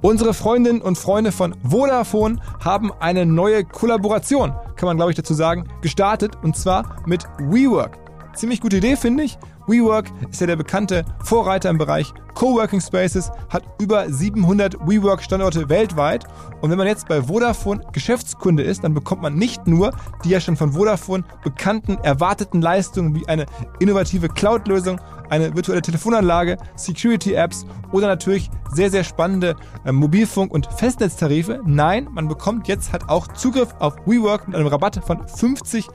[0.02, 5.34] Unsere Freundinnen und Freunde von Vodafone haben eine neue Kollaboration, kann man glaube ich dazu
[5.34, 7.98] sagen, gestartet und zwar mit WeWork.
[8.36, 9.40] Ziemlich gute Idee, finde ich.
[9.68, 16.26] WeWork ist ja der bekannte Vorreiter im Bereich Coworking Spaces, hat über 700 WeWork-Standorte weltweit.
[16.62, 19.92] Und wenn man jetzt bei Vodafone Geschäftskunde ist, dann bekommt man nicht nur
[20.24, 23.46] die ja schon von Vodafone bekannten erwarteten Leistungen wie eine
[23.80, 25.00] innovative Cloud-Lösung,
[25.30, 31.62] eine virtuelle Telefonanlage, Security-Apps oder natürlich sehr, sehr spannende äh, Mobilfunk- und Festnetztarife.
[31.66, 35.90] Nein, man bekommt jetzt halt auch Zugriff auf WeWork mit einem Rabatt von 50%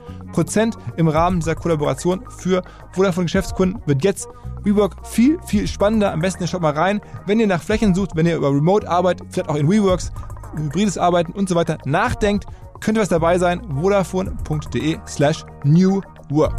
[0.97, 3.29] im Rahmen dieser Kollaboration für Vodafone
[3.61, 4.29] Geschäftskunden wird jetzt
[4.63, 6.13] WeWork viel, viel spannender.
[6.13, 9.49] Am besten schaut mal rein, wenn ihr nach Flächen sucht, wenn ihr über Remote-Arbeit, vielleicht
[9.49, 10.13] auch in WeWorks,
[10.57, 12.47] hybrides Arbeiten und so weiter nachdenkt,
[12.81, 13.63] könnte was dabei sein.
[13.81, 16.59] Vodafone.de slash New Work.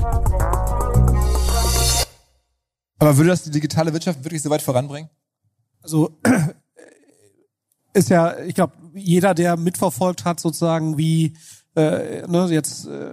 [2.99, 5.09] Aber würde das die digitale Wirtschaft wirklich so weit voranbringen?
[5.81, 6.19] Also
[7.93, 11.35] ist ja, ich glaube, jeder, der mitverfolgt hat, sozusagen, wie
[11.75, 13.11] äh, ne, jetzt äh,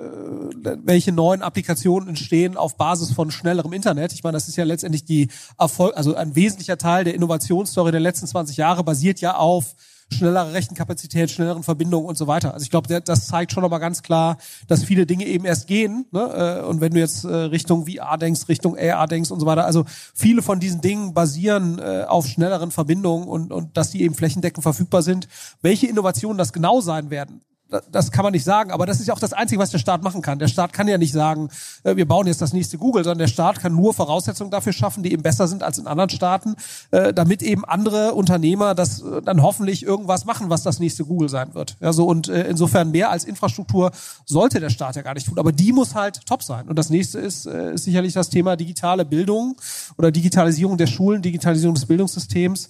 [0.83, 4.12] welche neuen Applikationen entstehen auf Basis von schnellerem Internet.
[4.12, 8.01] Ich meine, das ist ja letztendlich die Erfolg, also ein wesentlicher Teil der Innovationsstory der
[8.01, 9.75] letzten 20 Jahre basiert ja auf
[10.12, 12.55] schnellere Rechenkapazität, schnelleren Verbindungen und so weiter.
[12.55, 16.07] Also ich glaube, das zeigt schon nochmal ganz klar, dass viele Dinge eben erst gehen.
[16.12, 16.62] Ne?
[16.62, 19.66] Äh, und wenn du jetzt äh, Richtung VR denkst, Richtung AR denkst und so weiter,
[19.66, 24.14] also viele von diesen Dingen basieren äh, auf schnelleren Verbindungen und, und dass die eben
[24.14, 25.29] flächendeckend verfügbar sind.
[25.61, 27.42] Welche Innovationen das genau sein werden,
[27.90, 30.02] das kann man nicht sagen, aber das ist ja auch das Einzige, was der Staat
[30.02, 30.38] machen kann.
[30.38, 31.50] Der Staat kann ja nicht sagen,
[31.85, 35.02] äh, wir bauen jetzt das nächste Google, sondern der Staat kann nur Voraussetzungen dafür schaffen,
[35.02, 36.57] die eben besser sind als in anderen Staaten,
[36.90, 41.28] äh, damit eben andere Unternehmer das äh, dann hoffentlich irgendwas machen, was das nächste Google
[41.28, 41.76] sein wird.
[41.81, 43.90] Ja, so und insofern mehr als Infrastruktur
[44.24, 46.68] sollte der Staat ja gar nicht tun, aber die muss halt top sein.
[46.68, 49.57] Und das nächste ist, ist sicherlich das Thema digitale Bildung
[49.96, 52.68] oder Digitalisierung der Schulen, Digitalisierung des Bildungssystems.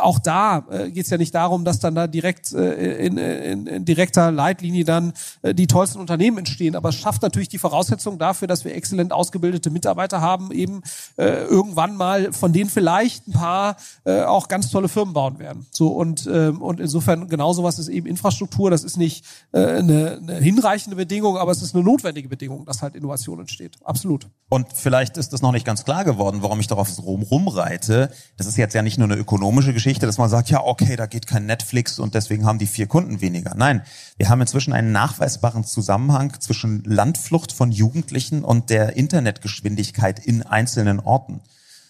[0.00, 4.25] Auch da geht es ja nicht darum, dass dann da direkt in, in, in direkter
[4.30, 5.12] Leitlinie dann
[5.42, 6.76] äh, die tollsten Unternehmen entstehen.
[6.76, 10.82] Aber es schafft natürlich die Voraussetzung dafür, dass wir exzellent ausgebildete Mitarbeiter haben, eben
[11.16, 15.66] äh, irgendwann mal von denen vielleicht ein paar äh, auch ganz tolle Firmen bauen werden.
[15.70, 18.70] So und ähm, und insofern genau sowas ist eben Infrastruktur.
[18.70, 22.82] Das ist nicht äh, eine, eine hinreichende Bedingung, aber es ist eine notwendige Bedingung, dass
[22.82, 23.76] halt Innovation entsteht.
[23.84, 24.28] Absolut.
[24.48, 28.10] Und vielleicht ist das noch nicht ganz klar geworden, warum ich darauf rum rumreite.
[28.36, 31.06] Das ist jetzt ja nicht nur eine ökonomische Geschichte, dass man sagt, ja okay, da
[31.06, 33.54] geht kein Netflix und deswegen haben die vier Kunden weniger.
[33.56, 33.82] Nein,
[34.16, 41.00] wir haben inzwischen einen nachweisbaren Zusammenhang zwischen Landflucht von Jugendlichen und der Internetgeschwindigkeit in einzelnen
[41.00, 41.40] Orten.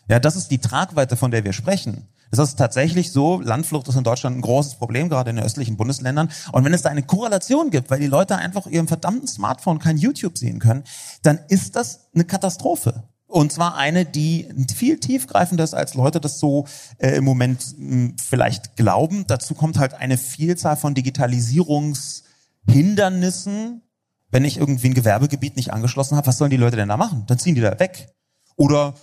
[0.08, 2.08] Ja, das ist die Tragweite, von der wir sprechen.
[2.30, 5.76] Das ist tatsächlich so, Landflucht ist in Deutschland ein großes Problem, gerade in den östlichen
[5.76, 6.28] Bundesländern.
[6.50, 9.96] Und wenn es da eine Korrelation gibt, weil die Leute einfach ihrem verdammten Smartphone kein
[9.96, 10.82] YouTube sehen können,
[11.22, 13.04] dann ist das eine Katastrophe.
[13.28, 16.66] Und zwar eine, die viel tiefgreifender ist, als Leute das so
[16.98, 19.24] äh, im Moment mh, hm, vielleicht glauben.
[19.26, 23.82] Dazu kommt halt eine Vielzahl von Digitalisierungshindernissen.
[24.30, 27.24] Wenn ich irgendwie ein Gewerbegebiet nicht angeschlossen habe, was sollen die Leute denn da machen?
[27.26, 28.08] Dann ziehen die da weg.
[28.56, 28.94] Oder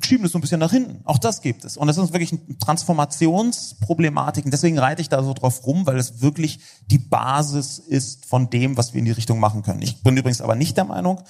[0.00, 1.00] schieben es so ein bisschen nach hinten.
[1.04, 1.76] Auch das gibt es.
[1.76, 4.44] Und das ist wirklich eine Transformationsproblematik.
[4.44, 8.48] Und deswegen reite ich da so drauf rum, weil es wirklich die Basis ist von
[8.48, 9.82] dem, was wir in die Richtung machen können.
[9.82, 11.20] Ich bin übrigens aber nicht der Meinung,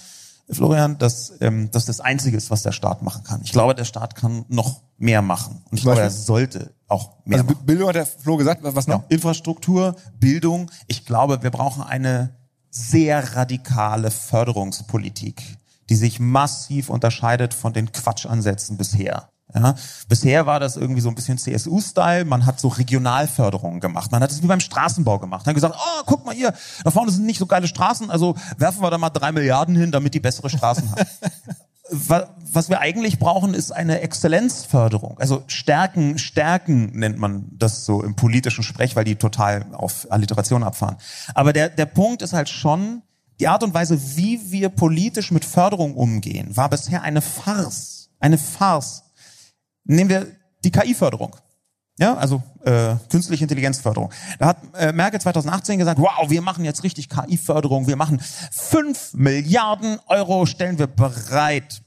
[0.51, 3.41] Florian, dass ähm, das das Einzige ist, was der Staat machen kann.
[3.43, 5.63] Ich glaube, der Staat kann noch mehr machen.
[5.71, 7.67] Und ich glaube, er sollte auch mehr also machen.
[7.67, 9.01] Bildung hat der Flo gesagt, was noch?
[9.01, 10.71] Ja, Infrastruktur, Bildung.
[10.87, 12.37] Ich glaube, wir brauchen eine
[12.71, 15.43] sehr radikale Förderungspolitik,
[15.89, 19.29] die sich massiv unterscheidet von den Quatschansätzen bisher.
[19.55, 19.75] Ja,
[20.09, 22.25] bisher war das irgendwie so ein bisschen CSU-Style.
[22.25, 24.11] Man hat so Regionalförderungen gemacht.
[24.11, 25.47] Man hat es wie beim Straßenbau gemacht.
[25.47, 28.35] Man hat gesagt, oh, guck mal hier, da vorne sind nicht so geile Straßen, also
[28.57, 31.07] werfen wir da mal drei Milliarden hin, damit die bessere Straßen haben.
[32.53, 35.19] was wir eigentlich brauchen, ist eine Exzellenzförderung.
[35.19, 40.63] Also Stärken, Stärken nennt man das so im politischen Sprech, weil die total auf Alliteration
[40.63, 40.97] abfahren.
[41.35, 43.03] Aber der, der Punkt ist halt schon,
[43.41, 48.11] die Art und Weise, wie wir politisch mit Förderung umgehen, war bisher eine Farce.
[48.21, 49.03] Eine Farce.
[49.85, 50.27] Nehmen wir
[50.65, 51.35] die KI-Förderung.
[51.99, 54.11] Ja, also äh, künstliche Intelligenzförderung.
[54.39, 59.13] Da hat äh, Merkel 2018 gesagt, wow, wir machen jetzt richtig KI-Förderung, wir machen fünf
[59.13, 61.83] Milliarden Euro, stellen wir bereit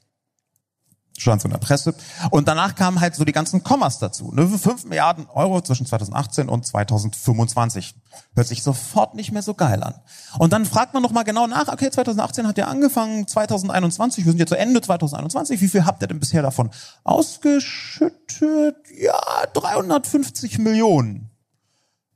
[1.17, 1.95] stand so in der Presse.
[2.31, 4.31] Und danach kamen halt so die ganzen Kommas dazu.
[4.31, 4.47] Ne?
[4.47, 7.95] 5 Milliarden Euro zwischen 2018 und 2025.
[8.36, 9.95] Hört sich sofort nicht mehr so geil an.
[10.39, 14.39] Und dann fragt man nochmal genau nach, okay, 2018 hat ja angefangen, 2021, wir sind
[14.39, 16.69] jetzt zu Ende 2021, wie viel habt ihr denn bisher davon
[17.04, 18.78] ausgeschüttet?
[18.97, 19.19] Ja,
[19.54, 21.30] 350 Millionen.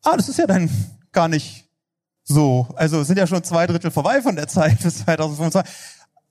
[0.03, 0.69] Ah, das ist ja dann
[1.11, 1.65] gar nicht
[2.23, 2.67] so.
[2.75, 5.61] Also sind ja schon zwei Drittel vorbei von der Zeit bis 2025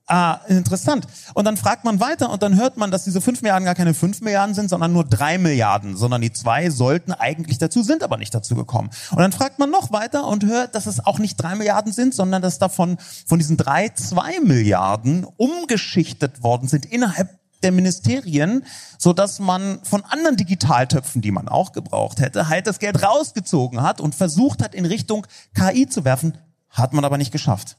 [0.08, 1.06] ah, interessant.
[1.34, 3.94] Und dann fragt man weiter und dann hört man, dass diese fünf Milliarden gar keine
[3.94, 8.16] fünf Milliarden sind, sondern nur drei Milliarden, sondern die zwei sollten eigentlich dazu, sind aber
[8.16, 8.90] nicht dazu gekommen.
[9.10, 12.14] Und dann fragt man noch weiter und hört, dass es auch nicht drei Milliarden sind,
[12.14, 18.64] sondern dass davon, von diesen drei, zwei Milliarden umgeschichtet worden sind innerhalb der Ministerien,
[18.98, 23.82] so dass man von anderen Digitaltöpfen, die man auch gebraucht hätte, halt das Geld rausgezogen
[23.82, 26.38] hat und versucht hat, in Richtung KI zu werfen,
[26.70, 27.76] hat man aber nicht geschafft.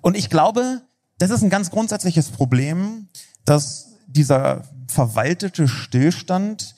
[0.00, 0.82] Und ich glaube,
[1.20, 3.08] das ist ein ganz grundsätzliches Problem,
[3.44, 6.74] dass dieser verwaltete Stillstand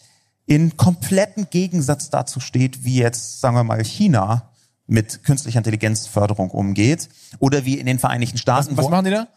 [0.47, 4.51] in kompletten Gegensatz dazu steht, wie jetzt, sagen wir mal, China
[4.89, 8.77] mit künstlicher Intelligenzförderung umgeht oder wie in den Vereinigten Staaten.
[8.77, 9.29] Was, was machen die da?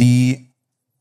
[0.00, 0.54] Die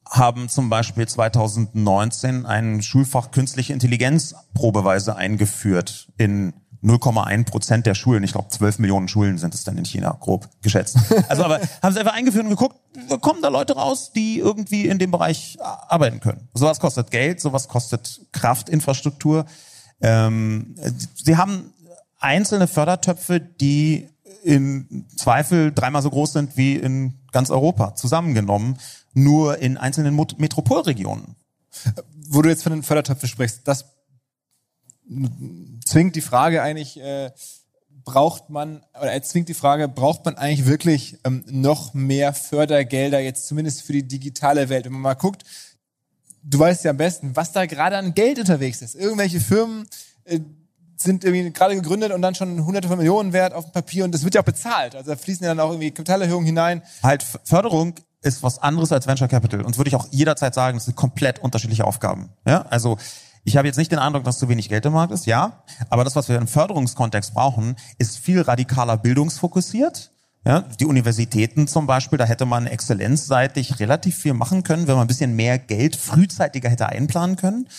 [0.05, 8.23] haben zum Beispiel 2019 ein Schulfach künstliche Intelligenz probeweise eingeführt in 0,1 Prozent der Schulen,
[8.23, 10.97] ich glaube 12 Millionen Schulen sind es dann in China, grob geschätzt.
[11.27, 12.75] Also aber haben sie einfach eingeführt und geguckt,
[13.21, 16.47] kommen da Leute raus, die irgendwie in dem Bereich arbeiten können.
[16.53, 19.45] Sowas kostet Geld, sowas kostet Kraftinfrastruktur.
[20.01, 20.75] Ähm,
[21.15, 21.73] sie haben
[22.19, 24.09] einzelne Fördertöpfe, die
[24.43, 28.77] in Zweifel dreimal so groß sind wie in ganz Europa zusammengenommen,
[29.13, 31.35] nur in einzelnen Metropolregionen.
[32.29, 33.96] Wo du jetzt von den Fördertöpfen sprichst, das
[35.85, 37.31] zwingt die Frage eigentlich, äh,
[38.03, 43.19] braucht man, oder er zwingt die Frage, braucht man eigentlich wirklich ähm, noch mehr Fördergelder
[43.19, 44.85] jetzt zumindest für die digitale Welt?
[44.85, 45.43] Wenn man mal guckt,
[46.43, 48.95] du weißt ja am besten, was da gerade an Geld unterwegs ist.
[48.95, 49.87] Irgendwelche Firmen
[50.23, 50.39] äh,
[50.95, 54.13] sind irgendwie gerade gegründet und dann schon hunderte von Millionen wert auf dem Papier und
[54.13, 54.95] das wird ja auch bezahlt.
[54.95, 56.81] Also da fließen ja dann auch irgendwie Kapitalerhöhungen hinein.
[57.03, 59.61] Halt, Förderung ist was anderes als Venture Capital.
[59.61, 62.29] Und würde ich auch jederzeit sagen, das sind komplett unterschiedliche Aufgaben.
[62.45, 62.97] Ja, also
[63.47, 65.63] ich habe jetzt nicht den Eindruck, dass zu wenig Geld im Markt ist, ja.
[65.89, 70.11] Aber das, was wir im Förderungskontext brauchen, ist viel radikaler bildungsfokussiert.
[70.45, 75.05] Ja, die Universitäten zum Beispiel, da hätte man exzellenzseitig relativ viel machen können, wenn man
[75.05, 77.69] ein bisschen mehr Geld frühzeitiger hätte einplanen können.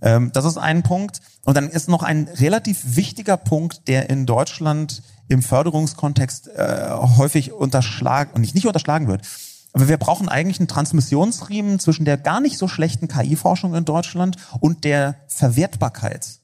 [0.00, 1.20] Ähm, das ist ein Punkt.
[1.44, 7.52] Und dann ist noch ein relativ wichtiger Punkt, der in Deutschland im Förderungskontext äh, häufig
[7.52, 9.22] unterschlagen und nicht, nicht unterschlagen wird.
[9.76, 14.36] Aber wir brauchen eigentlich einen Transmissionsriemen zwischen der gar nicht so schlechten KI-Forschung in Deutschland
[14.58, 16.40] und der Verwertbarkeit.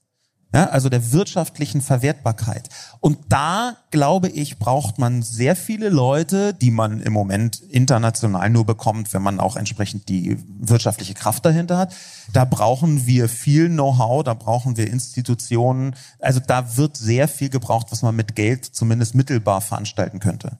[0.54, 2.68] Ja, also der wirtschaftlichen Verwertbarkeit.
[3.00, 8.66] Und da, glaube ich, braucht man sehr viele Leute, die man im Moment international nur
[8.66, 11.94] bekommt, wenn man auch entsprechend die wirtschaftliche Kraft dahinter hat.
[12.34, 15.96] Da brauchen wir viel Know-how, da brauchen wir Institutionen.
[16.18, 20.58] Also da wird sehr viel gebraucht, was man mit Geld zumindest mittelbar veranstalten könnte.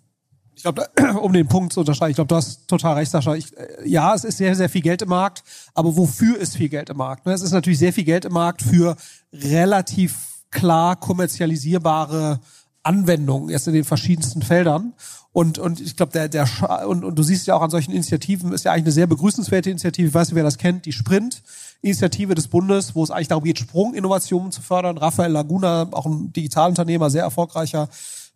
[0.63, 0.89] Ich glaube,
[1.21, 3.35] um den Punkt zu unterstreichen, ich glaube, du hast total recht, Sascha.
[3.35, 5.43] Ich, äh, ja, es ist sehr, sehr viel Geld im Markt,
[5.75, 7.27] aber wofür ist viel Geld im Markt?
[7.27, 8.95] Ne, es ist natürlich sehr viel Geld im Markt für
[9.33, 12.39] relativ klar kommerzialisierbare
[12.85, 14.93] Anwendungen, erst in den verschiedensten Feldern.
[15.33, 16.47] Und, und ich glaube, der, der
[16.87, 19.69] und, und du siehst ja auch an solchen Initiativen, ist ja eigentlich eine sehr begrüßenswerte
[19.69, 20.07] Initiative.
[20.07, 23.59] Ich weiß nicht, wer das kennt, die Sprint-Initiative des Bundes, wo es eigentlich darum geht,
[23.59, 24.97] Sprunginnovationen zu fördern.
[24.97, 27.89] Raphael Laguna, auch ein Digitalunternehmer, sehr erfolgreicher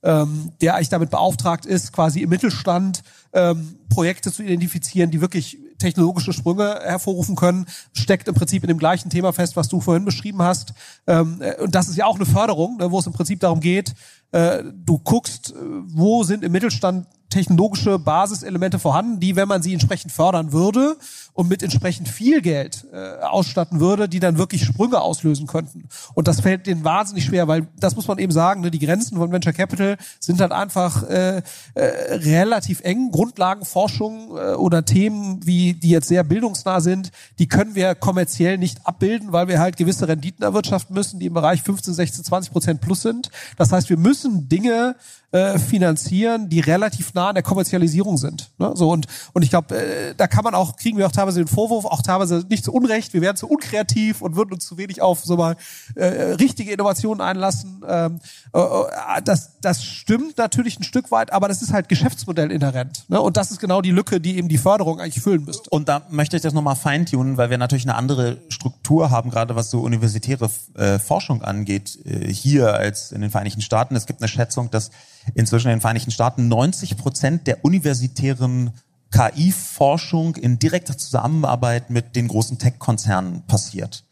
[0.03, 5.59] ähm, der eigentlich damit beauftragt ist, quasi im Mittelstand ähm, Projekte zu identifizieren, die wirklich
[5.79, 10.05] technologische Sprünge hervorrufen können, steckt im Prinzip in dem gleichen Thema fest, was du vorhin
[10.05, 10.73] beschrieben hast.
[11.07, 13.61] Ähm, äh, und das ist ja auch eine Förderung, ne, wo es im Prinzip darum
[13.61, 13.95] geht,
[14.37, 15.55] äh, du guckst, äh,
[15.87, 20.97] wo sind im Mittelstand technologische Basiselemente vorhanden, die, wenn man sie entsprechend fördern würde
[21.35, 25.89] und mit entsprechend viel Geld äh, ausstatten würde, die dann wirklich Sprünge auslösen könnten.
[26.15, 29.19] Und das fällt denen wahnsinnig schwer, weil das muss man eben sagen, ne, die Grenzen
[29.19, 31.43] von Venture Capital sind halt einfach äh,
[31.75, 31.83] äh,
[32.15, 33.11] relativ eng.
[33.11, 38.87] Grundlagenforschung äh, oder Themen, wie die jetzt sehr bildungsnah sind, die können wir kommerziell nicht
[38.87, 42.81] abbilden, weil wir halt gewisse Renditen erwirtschaften müssen, die im Bereich 15, 16, 20 Prozent
[42.81, 43.31] plus sind.
[43.59, 44.95] Das heißt, wir müssen Dinge
[45.37, 48.51] äh, finanzieren, die relativ nah an der Kommerzialisierung sind.
[48.59, 48.73] Ne?
[48.75, 51.49] So und und ich glaube, äh, da kann man auch kriegen wir auch teilweise den
[51.49, 55.03] Vorwurf, auch teilweise nicht zu Unrecht, wir werden zu unkreativ und würden uns zu wenig
[55.03, 55.57] auf so mal
[55.95, 57.85] äh, richtige Innovationen einlassen.
[57.87, 58.21] Ähm,
[58.55, 63.05] äh, äh, das das stimmt natürlich ein Stück weit, aber das ist halt Geschäftsmodell inhärent.
[63.09, 63.21] Ne?
[63.21, 65.69] Und das ist genau die Lücke, die eben die Förderung eigentlich füllen müsste.
[65.71, 69.57] Und da möchte ich das nochmal feintunen, weil wir natürlich eine andere Struktur haben, gerade
[69.57, 73.97] was so universitäre äh, Forschung angeht, äh, hier als in den Vereinigten Staaten.
[73.97, 74.91] Es gibt eine Schätzung, dass
[75.35, 78.73] inzwischen in den Vereinigten Staaten 90 Prozent der universitären
[79.11, 84.05] KI-Forschung in direkter Zusammenarbeit mit den großen Tech-Konzernen passiert.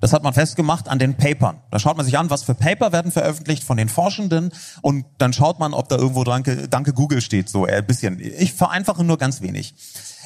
[0.00, 1.58] Das hat man festgemacht an den Papern.
[1.70, 5.32] Da schaut man sich an, was für Paper werden veröffentlicht von den Forschenden und dann
[5.32, 7.48] schaut man, ob da irgendwo Danke, Danke Google steht.
[7.48, 8.20] So ein bisschen.
[8.20, 9.74] Ich vereinfache nur ganz wenig.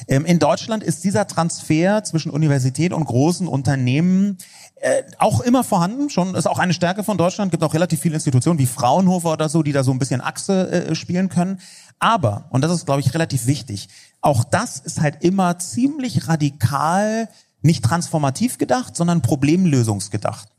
[0.07, 4.37] Ähm, in Deutschland ist dieser Transfer zwischen Universität und großen Unternehmen
[4.75, 6.09] äh, auch immer vorhanden.
[6.09, 7.51] Schon ist auch eine Stärke von Deutschland.
[7.51, 10.71] Gibt auch relativ viele Institutionen wie Fraunhofer oder so, die da so ein bisschen Achse
[10.71, 11.59] äh, spielen können.
[11.99, 13.89] Aber und das ist, glaube ich, relativ wichtig.
[14.21, 17.29] Auch das ist halt immer ziemlich radikal
[17.61, 20.49] nicht transformativ gedacht, sondern problemlösungsgedacht.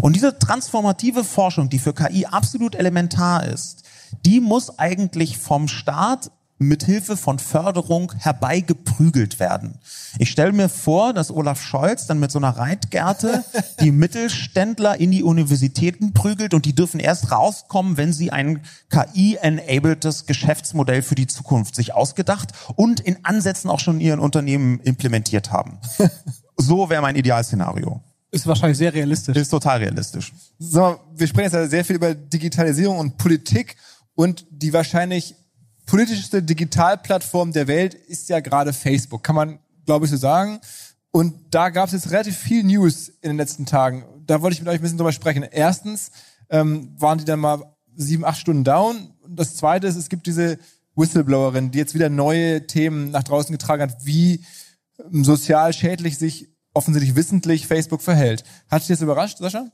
[0.00, 3.84] Und diese transformative Forschung, die für KI absolut elementar ist,
[4.24, 9.78] die muss eigentlich vom Staat mithilfe von Förderung herbeigeprügelt werden.
[10.18, 13.42] Ich stelle mir vor, dass Olaf Scholz dann mit so einer Reitgerte
[13.80, 20.26] die Mittelständler in die Universitäten prügelt und die dürfen erst rauskommen, wenn sie ein KI-enabledes
[20.26, 25.50] Geschäftsmodell für die Zukunft sich ausgedacht und in Ansätzen auch schon in ihren Unternehmen implementiert
[25.50, 25.78] haben.
[26.62, 28.02] So wäre mein Idealszenario.
[28.30, 29.34] Ist wahrscheinlich sehr realistisch.
[29.34, 30.30] Ist total realistisch.
[30.58, 33.76] So, wir sprechen jetzt ja sehr viel über Digitalisierung und Politik
[34.14, 35.34] und die wahrscheinlich
[35.90, 40.60] politischste Digitalplattform der Welt ist ja gerade Facebook, kann man, glaube ich, so sagen.
[41.10, 44.04] Und da gab es jetzt relativ viel News in den letzten Tagen.
[44.24, 45.42] Da wollte ich mit euch ein bisschen drüber sprechen.
[45.42, 46.12] Erstens
[46.48, 49.14] ähm, waren die dann mal sieben, acht Stunden down.
[49.22, 50.58] Und das Zweite ist, es gibt diese
[50.94, 54.44] Whistleblowerin, die jetzt wieder neue Themen nach draußen getragen hat, wie
[55.12, 58.44] ähm, sozial schädlich sich offensichtlich wissentlich Facebook verhält.
[58.70, 59.66] Hat dich das überrascht, Sascha?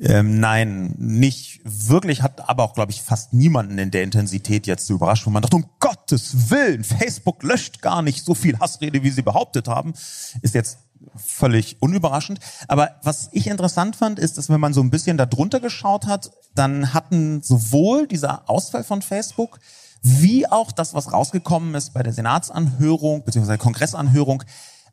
[0.00, 4.86] Ähm, nein, nicht wirklich, hat aber auch, glaube ich, fast niemanden in der Intensität jetzt
[4.86, 9.02] so überrascht, wo man dachte, um Gottes Willen, Facebook löscht gar nicht so viel Hassrede,
[9.02, 9.94] wie sie behauptet haben,
[10.42, 10.78] ist jetzt
[11.16, 12.38] völlig unüberraschend.
[12.68, 16.06] Aber was ich interessant fand, ist, dass wenn man so ein bisschen da drunter geschaut
[16.06, 19.58] hat, dann hatten sowohl dieser Ausfall von Facebook,
[20.02, 23.56] wie auch das, was rausgekommen ist bei der Senatsanhörung bzw.
[23.56, 24.44] Kongressanhörung,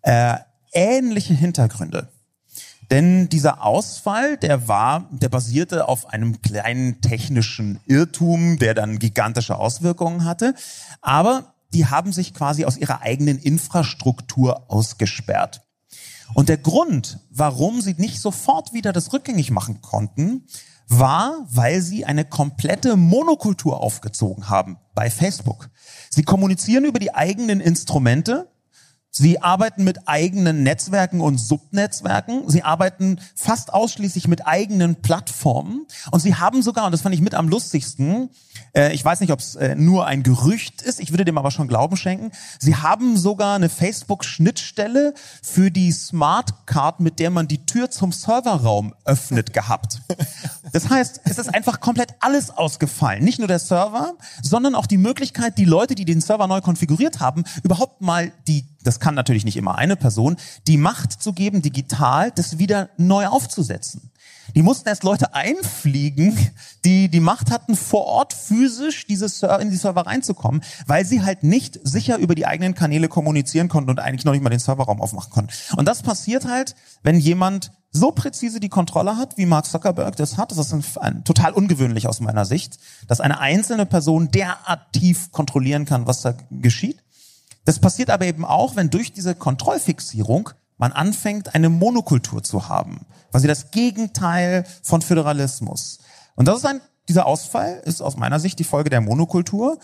[0.01, 0.37] äh,
[0.73, 2.09] ähnliche Hintergründe.
[2.91, 9.57] Denn dieser Ausfall, der war, der basierte auf einem kleinen technischen Irrtum, der dann gigantische
[9.57, 10.53] Auswirkungen hatte.
[11.01, 15.61] Aber die haben sich quasi aus ihrer eigenen Infrastruktur ausgesperrt.
[16.33, 20.47] Und der Grund, warum sie nicht sofort wieder das rückgängig machen konnten,
[20.87, 25.69] war, weil sie eine komplette Monokultur aufgezogen haben bei Facebook.
[26.09, 28.49] Sie kommunizieren über die eigenen Instrumente,
[29.17, 32.49] Sie arbeiten mit eigenen Netzwerken und Subnetzwerken.
[32.49, 35.85] Sie arbeiten fast ausschließlich mit eigenen Plattformen.
[36.11, 38.29] Und sie haben sogar, und das fand ich mit am lustigsten,
[38.75, 41.49] äh, ich weiß nicht, ob es äh, nur ein Gerücht ist, ich würde dem aber
[41.49, 47.47] schon Glauben schenken, sie haben sogar eine Facebook-Schnittstelle für die Smart Card, mit der man
[47.47, 50.01] die Tür zum Serverraum öffnet, gehabt.
[50.73, 53.23] Das heißt, es ist einfach komplett alles ausgefallen.
[53.23, 57.21] Nicht nur der Server, sondern auch die Möglichkeit, die Leute, die den Server neu konfiguriert
[57.21, 61.61] haben, überhaupt mal die das kann natürlich nicht immer eine Person, die Macht zu geben,
[61.61, 64.11] digital, das wieder neu aufzusetzen.
[64.53, 66.37] Die mussten erst Leute einfliegen,
[66.85, 71.23] die die Macht hatten, vor Ort physisch diese Server, in die Server reinzukommen, weil sie
[71.23, 74.59] halt nicht sicher über die eigenen Kanäle kommunizieren konnten und eigentlich noch nicht mal den
[74.59, 75.51] Serverraum aufmachen konnten.
[75.75, 80.37] Und das passiert halt, wenn jemand so präzise die Kontrolle hat, wie Mark Zuckerberg das
[80.37, 80.51] hat.
[80.51, 85.31] Das ist ein, ein, total ungewöhnlich aus meiner Sicht, dass eine einzelne Person derart tief
[85.31, 87.04] kontrollieren kann, was da geschieht.
[87.65, 93.05] Das passiert aber eben auch, wenn durch diese Kontrollfixierung man anfängt, eine Monokultur zu haben.
[93.31, 95.99] Quasi das Gegenteil von Föderalismus.
[96.35, 99.79] Und das ist ein, dieser Ausfall ist aus meiner Sicht die Folge der Monokultur.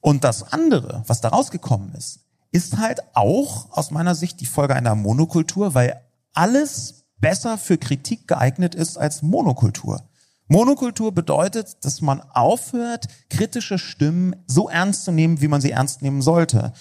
[0.00, 2.20] Und das andere, was da rausgekommen ist,
[2.52, 6.00] ist halt auch aus meiner Sicht die Folge einer Monokultur, weil
[6.32, 10.02] alles besser für Kritik geeignet ist als Monokultur.
[10.48, 16.02] Monokultur bedeutet, dass man aufhört, kritische Stimmen so ernst zu nehmen, wie man sie ernst
[16.02, 16.72] nehmen sollte.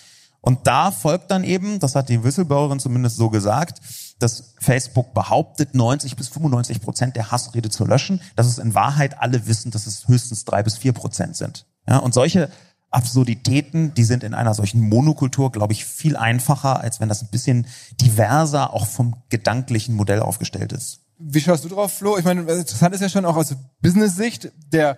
[0.41, 3.81] Und da folgt dann eben, das hat die Whistleblowerin zumindest so gesagt,
[4.19, 9.19] dass Facebook behauptet, 90 bis 95 Prozent der Hassrede zu löschen, dass es in Wahrheit
[9.19, 11.65] alle wissen, dass es höchstens drei bis vier Prozent sind.
[11.87, 12.49] Ja, und solche
[12.91, 17.29] Absurditäten, die sind in einer solchen Monokultur, glaube ich, viel einfacher, als wenn das ein
[17.29, 17.67] bisschen
[18.01, 21.01] diverser auch vom gedanklichen Modell aufgestellt ist.
[21.19, 22.17] Wie schaust du drauf, Flo?
[22.17, 24.97] Ich meine, interessant ist ja schon auch aus Business-Sicht, der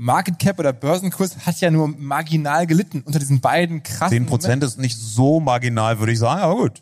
[0.00, 4.16] Market Cap oder Börsenkurs hat ja nur marginal gelitten unter diesen beiden krassen.
[4.16, 6.80] 10 Prozent ist nicht so marginal, würde ich sagen, aber gut.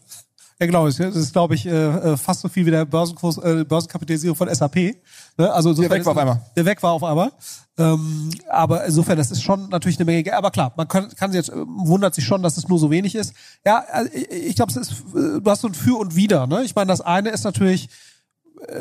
[0.60, 0.86] Ja, genau.
[0.86, 4.96] Das ist, glaube ich, äh, fast so viel wie der Börsenkurs, äh, Börsenkapitalisierung von SAP.
[5.36, 5.52] Ne?
[5.52, 6.40] Also der weg war auf einmal.
[6.56, 7.30] Der weg war auf einmal.
[7.76, 10.36] Ähm, aber insofern, das ist schon natürlich eine Menge.
[10.36, 12.90] Aber klar, man kann, kann sich jetzt äh, wundert sich schon, dass es nur so
[12.90, 13.34] wenig ist.
[13.64, 14.92] Ja, ich, ich glaube, es ist.
[15.14, 16.46] äh, Du hast so ein Für und Wider.
[16.48, 16.62] Ne?
[16.64, 17.88] Ich meine, das eine ist natürlich äh,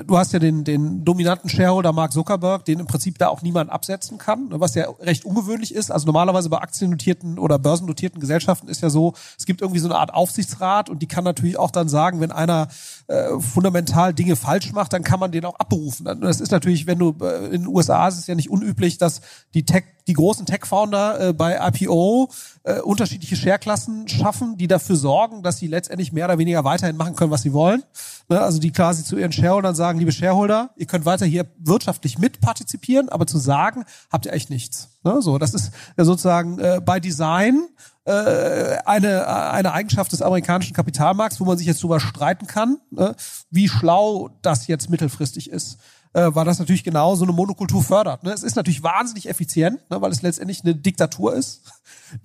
[0.05, 3.69] du hast ja den, den dominanten Shareholder Mark Zuckerberg, den im Prinzip da auch niemand
[3.69, 5.91] absetzen kann, ne, was ja recht ungewöhnlich ist.
[5.91, 9.97] Also normalerweise bei aktiennotierten oder börsennotierten Gesellschaften ist ja so, es gibt irgendwie so eine
[9.97, 12.67] Art Aufsichtsrat und die kann natürlich auch dann sagen, wenn einer
[13.07, 16.05] äh, fundamental Dinge falsch macht, dann kann man den auch abberufen.
[16.19, 19.21] Das ist natürlich, wenn du äh, in den USA ist es ja nicht unüblich, dass
[19.53, 22.29] die Tech, die großen Tech-Founder äh, bei IPO
[22.63, 27.15] äh, unterschiedliche Shareklassen schaffen, die dafür sorgen, dass sie letztendlich mehr oder weniger weiterhin machen
[27.15, 27.81] können, was sie wollen.
[28.27, 28.41] Ne?
[28.41, 33.07] Also die quasi zu ihren Shareholdern sagen, liebe Shareholder, ihr könnt weiter hier wirtschaftlich mitpartizipieren,
[33.07, 34.89] aber zu sagen, habt ihr echt nichts.
[35.07, 35.21] Ne?
[35.21, 37.67] So, das ist ja sozusagen äh, bei Design
[38.05, 43.15] äh, eine, eine Eigenschaft des amerikanischen Kapitalmarkts, wo man sich jetzt drüber streiten kann, ne?
[43.49, 45.77] wie schlau das jetzt mittelfristig ist
[46.13, 48.23] äh, weil das natürlich genau so eine Monokultur fördert.
[48.23, 48.31] Ne?
[48.31, 50.01] Es ist natürlich wahnsinnig effizient, ne?
[50.01, 51.61] weil es letztendlich eine Diktatur ist,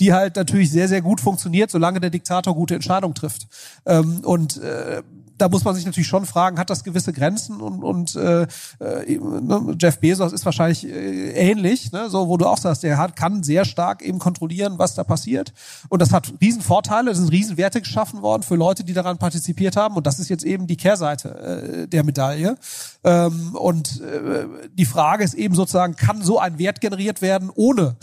[0.01, 3.49] die halt natürlich sehr, sehr gut funktioniert, solange der Diktator gute Entscheidungen trifft.
[3.85, 5.03] Ähm, und äh,
[5.43, 9.19] da muss man sich natürlich schon fragen, hat das gewisse Grenzen und, und äh, äh,
[9.19, 13.17] ne, Jeff Bezos ist wahrscheinlich äh, ähnlich, ne, so wo du auch sagst, der hat,
[13.17, 15.53] kann sehr stark eben kontrollieren, was da passiert.
[15.89, 19.19] Und das hat riesen Vorteile, es sind riesen Werte geschaffen worden für Leute, die daran
[19.19, 19.97] partizipiert haben.
[19.97, 22.57] Und das ist jetzt eben die Kehrseite äh, der Medaille.
[23.03, 27.97] Ähm, und äh, die Frage ist eben sozusagen, kann so ein Wert generiert werden, ohne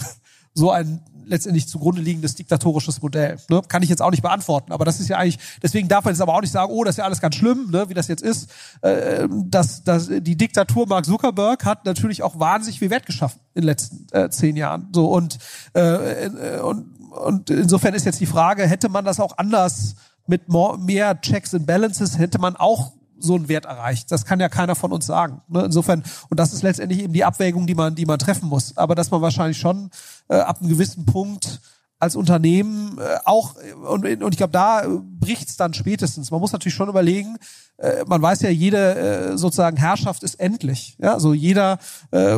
[0.60, 3.38] so ein letztendlich zugrunde liegendes diktatorisches Modell.
[3.50, 3.62] Ne?
[3.68, 6.22] Kann ich jetzt auch nicht beantworten, aber das ist ja eigentlich, deswegen darf man jetzt
[6.22, 8.24] aber auch nicht sagen, oh, das ist ja alles ganz schlimm, ne, wie das jetzt
[8.24, 8.50] ist.
[8.82, 13.62] Äh, dass, dass die Diktatur Mark Zuckerberg hat natürlich auch wahnsinnig viel Wert geschaffen in
[13.62, 14.90] den letzten äh, zehn Jahren.
[14.92, 15.38] So und,
[15.76, 19.96] äh, äh, und und insofern ist jetzt die Frage, hätte man das auch anders
[20.28, 24.12] mit more, mehr Checks and Balances, hätte man auch so einen Wert erreicht.
[24.12, 25.42] Das kann ja keiner von uns sagen.
[25.48, 25.64] Ne?
[25.66, 28.78] Insofern, und das ist letztendlich eben die Abwägung, die man, die man treffen muss.
[28.78, 29.90] Aber dass man wahrscheinlich schon
[30.30, 31.62] äh, ab einem gewissen Punkt
[32.00, 33.56] als Unternehmen äh, auch,
[33.88, 34.84] und, und ich glaube, da
[35.20, 36.32] bricht's dann spätestens.
[36.32, 37.38] Man muss natürlich schon überlegen,
[37.78, 40.96] äh, man weiß ja, jede äh, sozusagen Herrschaft ist endlich.
[41.00, 41.80] Ja, also jeder
[42.12, 42.36] äh,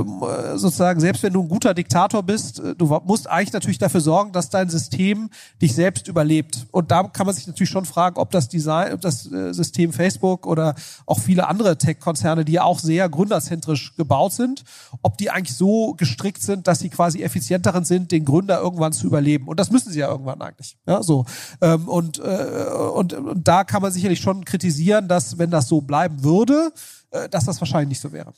[0.56, 4.32] sozusagen, selbst wenn du ein guter Diktator bist, äh, du musst eigentlich natürlich dafür sorgen,
[4.32, 5.30] dass dein System
[5.62, 6.68] dich selbst überlebt.
[6.72, 9.94] Und da kann man sich natürlich schon fragen, ob das Design, ob das äh, System
[9.94, 10.76] Facebook oder
[11.06, 14.64] auch viele andere Tech-Konzerne, die ja auch sehr gründerzentrisch gebaut sind,
[15.02, 19.08] ob die eigentlich so gestrickt sind, dass sie quasi effizienteren sind, den Gründer irgendwann zu
[19.08, 19.48] überleben.
[19.48, 20.78] Und das müssen sie ja irgendwann eigentlich.
[20.86, 21.26] Ja, so.
[21.62, 25.82] Ähm, und, äh, und, und da kann man sicherlich schon kritisieren, dass wenn das so
[25.82, 26.72] bleiben würde,
[27.12, 28.34] äh, dass das wahrscheinlich nicht so wäre.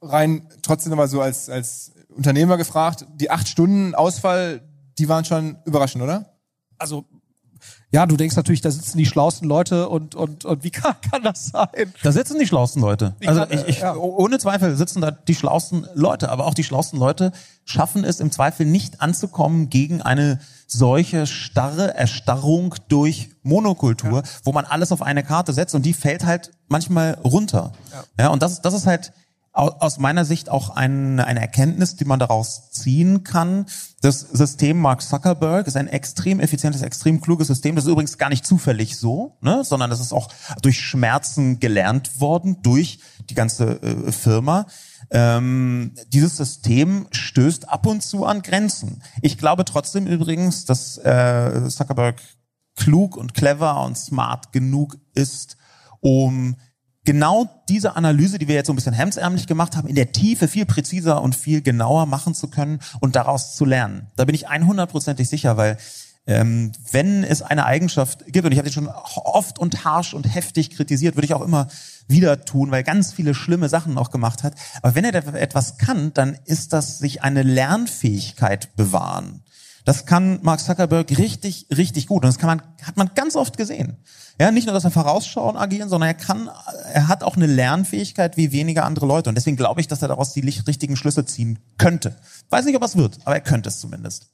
[0.00, 4.62] Rein trotzdem nochmal so als, als Unternehmer gefragt, die acht Stunden Ausfall,
[4.98, 6.38] die waren schon überraschend, oder?
[6.78, 7.04] Also
[7.92, 11.22] ja, du denkst natürlich, da sitzen die schlauesten Leute und und und wie kann, kann
[11.22, 11.68] das sein?
[12.02, 13.14] Da sitzen die schlauesten Leute.
[13.20, 13.94] Wie Also kann- ich, ich, ja.
[13.94, 17.32] ohne Zweifel sitzen da die schlauesten Leute, aber auch die schlauesten Leute
[17.64, 24.64] schaffen es im Zweifel nicht anzukommen gegen eine solche starre Erstarrung durch Monokultur, wo man
[24.64, 27.72] alles auf eine Karte setzt und die fällt halt manchmal runter.
[28.18, 29.12] Ja, und das, das ist halt
[29.54, 33.66] aus meiner Sicht auch ein, eine Erkenntnis, die man daraus ziehen kann.
[34.00, 37.76] Das System Mark Zuckerberg ist ein extrem effizientes, extrem kluges System.
[37.76, 39.62] Das ist übrigens gar nicht zufällig so, ne?
[39.62, 40.30] sondern das ist auch
[40.62, 44.66] durch Schmerzen gelernt worden, durch die ganze äh, Firma.
[45.10, 49.02] Ähm, dieses System stößt ab und zu an Grenzen.
[49.20, 52.22] Ich glaube trotzdem übrigens, dass äh, Zuckerberg
[52.74, 55.58] klug und clever und smart genug ist,
[56.00, 56.56] um
[57.04, 60.48] genau diese Analyse, die wir jetzt so ein bisschen hemdsärmlich gemacht haben, in der Tiefe
[60.48, 64.08] viel präziser und viel genauer machen zu können und daraus zu lernen.
[64.16, 65.78] Da bin ich 100%ig sicher, weil
[66.24, 70.32] ähm, wenn es eine Eigenschaft gibt, und ich habe die schon oft und harsch und
[70.32, 71.66] heftig kritisiert, würde ich auch immer
[72.06, 74.54] wieder tun, weil ganz viele schlimme Sachen auch gemacht hat.
[74.82, 79.42] Aber wenn er etwas kann, dann ist das sich eine Lernfähigkeit bewahren.
[79.84, 82.24] Das kann Mark Zuckerberg richtig, richtig gut.
[82.24, 83.96] Und das kann man, hat man ganz oft gesehen.
[84.40, 86.50] Ja, nicht nur, dass er vorausschauen agieren, sondern er kann,
[86.92, 89.28] er hat auch eine Lernfähigkeit wie weniger andere Leute.
[89.28, 92.16] Und deswegen glaube ich, dass er daraus die richtigen Schlüsse ziehen könnte.
[92.50, 94.28] Weiß nicht, ob er es wird, aber er könnte es zumindest.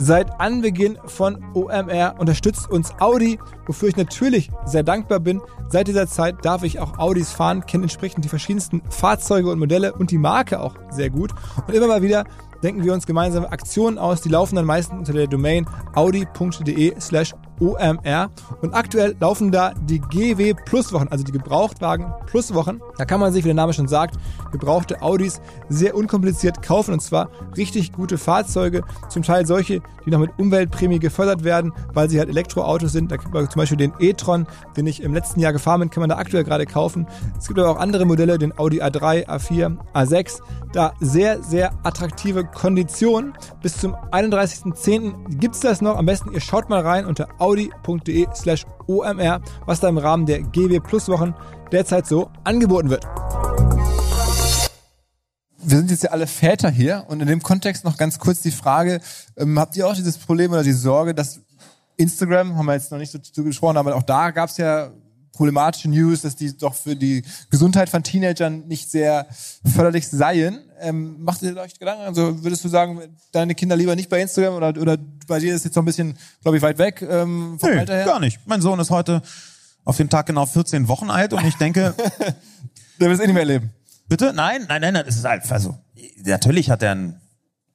[0.00, 5.40] Seit Anbeginn von OMR unterstützt uns Audi, wofür ich natürlich sehr dankbar bin.
[5.70, 9.92] Seit dieser Zeit darf ich auch Audis fahren, kenne entsprechend die verschiedensten Fahrzeuge und Modelle
[9.92, 11.32] und die Marke auch sehr gut.
[11.66, 12.24] Und immer mal wieder
[12.62, 17.34] denken wir uns gemeinsame Aktionen aus, die laufen dann meistens unter der Domain audi.de slash
[17.60, 18.30] OMR.
[18.62, 22.80] Und aktuell laufen da die GW Plus Wochen, also die Gebrauchtwagen Plus Wochen.
[22.96, 24.16] Da kann man sich, wie der Name schon sagt,
[24.52, 28.82] gebrauchte Audis sehr unkompliziert kaufen und zwar richtig gute Fahrzeuge.
[29.08, 33.10] Zum Teil solche, die noch mit Umweltprämie gefördert werden, weil sie halt Elektroautos sind.
[33.12, 34.46] Da gibt man zum Beispiel den e-tron,
[34.76, 37.06] den ich im letzten Jahr gefahren bin, kann man da aktuell gerade kaufen.
[37.38, 40.40] Es gibt aber auch andere Modelle, den Audi A3, A4, A6.
[40.72, 43.32] Da sehr, sehr attraktive Konditionen.
[43.62, 45.38] Bis zum 31.10.
[45.38, 45.96] gibt es das noch.
[45.96, 47.47] Am besten ihr schaut mal rein unter audi.de
[48.34, 51.34] slash omr, was da im Rahmen der GW Plus Wochen
[51.72, 53.04] derzeit so angeboten wird.
[55.60, 58.50] Wir sind jetzt ja alle Väter hier und in dem Kontext noch ganz kurz die
[58.50, 59.00] Frage,
[59.36, 61.40] ähm, habt ihr auch dieses Problem oder die Sorge, dass
[61.96, 64.90] Instagram, haben wir jetzt noch nicht so zu gesprochen, aber auch da gab es ja
[65.32, 69.26] problematische News, dass die doch für die Gesundheit von Teenagern nicht sehr
[69.64, 70.67] förderlich seien.
[70.80, 72.02] Ähm, macht ihr euch Gedanken?
[72.02, 73.00] Also würdest du sagen,
[73.32, 76.16] deine Kinder lieber nicht bei Instagram oder, oder bei dir ist jetzt noch ein bisschen,
[76.42, 78.04] glaube ich, weit weg ähm, vom nee, Alter her?
[78.04, 78.40] gar nicht.
[78.46, 79.22] Mein Sohn ist heute
[79.84, 81.94] auf den Tag genau 14 Wochen alt und ich denke...
[83.00, 83.70] Der es eh nicht mehr erleben.
[84.08, 84.32] Bitte?
[84.34, 85.76] Nein, nein, nein, nein, es ist halt, also,
[86.24, 87.20] natürlich hat er einen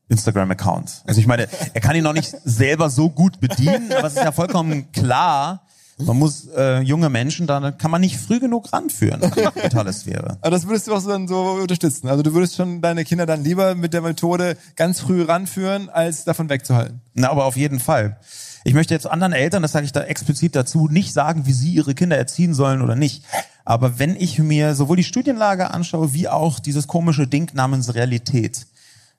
[0.10, 1.04] Instagram-Account.
[1.06, 4.24] Also ich meine, er kann ihn noch nicht selber so gut bedienen, aber es ist
[4.24, 5.66] ja vollkommen klar,
[5.98, 9.94] man muss äh, junge Menschen, da kann man nicht früh genug ranführen in die digitale
[9.94, 10.38] Sphäre.
[10.42, 12.08] Aber das würdest du auch so dann so unterstützen.
[12.08, 16.24] Also du würdest schon deine Kinder dann lieber mit der Methode ganz früh ranführen, als
[16.24, 17.02] davon wegzuhalten.
[17.14, 18.18] Na, aber auf jeden Fall.
[18.64, 21.74] Ich möchte jetzt anderen Eltern, das sage ich da explizit dazu, nicht sagen, wie sie
[21.74, 23.24] ihre Kinder erziehen sollen oder nicht.
[23.66, 28.66] Aber wenn ich mir sowohl die Studienlage anschaue, wie auch dieses komische Ding namens Realität,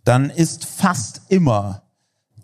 [0.05, 1.83] dann ist fast immer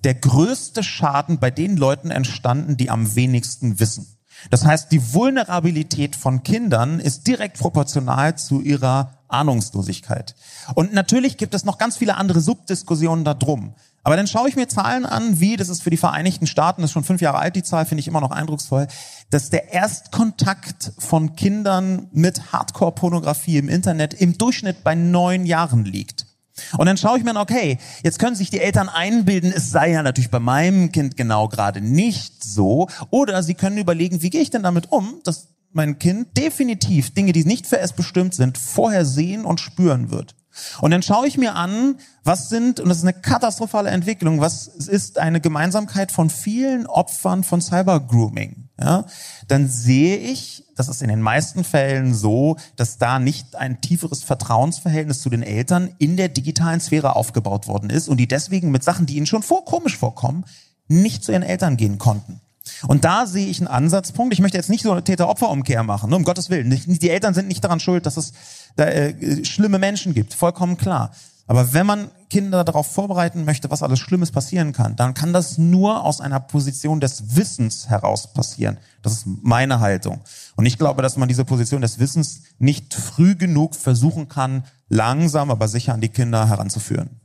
[0.04, 4.06] der größte Schaden bei den Leuten entstanden, die am wenigsten wissen.
[4.48, 10.34] Das heißt, die Vulnerabilität von Kindern ist direkt proportional zu ihrer Ahnungslosigkeit.
[10.74, 13.74] Und natürlich gibt es noch ganz viele andere Subdiskussionen da drum.
[14.02, 16.90] Aber dann schaue ich mir Zahlen an, wie, das ist für die Vereinigten Staaten, das
[16.90, 18.86] ist schon fünf Jahre alt, die Zahl finde ich immer noch eindrucksvoll,
[19.28, 26.29] dass der Erstkontakt von Kindern mit Hardcore-Pornografie im Internet im Durchschnitt bei neun Jahren liegt.
[26.76, 29.90] Und dann schaue ich mir an, okay, jetzt können sich die Eltern einbilden, es sei
[29.92, 32.88] ja natürlich bei meinem Kind genau gerade nicht so.
[33.10, 37.32] Oder sie können überlegen, wie gehe ich denn damit um, dass mein Kind definitiv Dinge,
[37.32, 40.34] die nicht für es bestimmt sind, vorher sehen und spüren wird.
[40.80, 44.66] Und dann schaue ich mir an, was sind, und das ist eine katastrophale Entwicklung, was
[44.66, 48.68] ist eine Gemeinsamkeit von vielen Opfern von Cybergrooming.
[48.78, 49.04] Ja?
[49.48, 54.22] Dann sehe ich, das ist in den meisten Fällen so, dass da nicht ein tieferes
[54.22, 58.82] Vertrauensverhältnis zu den Eltern in der digitalen Sphäre aufgebaut worden ist und die deswegen mit
[58.82, 60.46] Sachen, die ihnen schon vor komisch vorkommen,
[60.88, 62.40] nicht zu ihren Eltern gehen konnten.
[62.86, 64.32] Und da sehe ich einen Ansatzpunkt.
[64.32, 66.16] Ich möchte jetzt nicht so eine Täter-Opfer-Umkehr machen, ne?
[66.16, 66.70] um Gottes Willen.
[66.70, 68.32] Die Eltern sind nicht daran schuld, dass es
[68.76, 71.10] da, äh, schlimme Menschen gibt, vollkommen klar.
[71.50, 75.58] Aber wenn man Kinder darauf vorbereiten möchte, was alles Schlimmes passieren kann, dann kann das
[75.58, 78.78] nur aus einer Position des Wissens heraus passieren.
[79.02, 80.20] Das ist meine Haltung.
[80.60, 85.50] Und ich glaube, dass man diese Position des Wissens nicht früh genug versuchen kann, langsam,
[85.50, 87.18] aber sicher an die Kinder heranzuführen.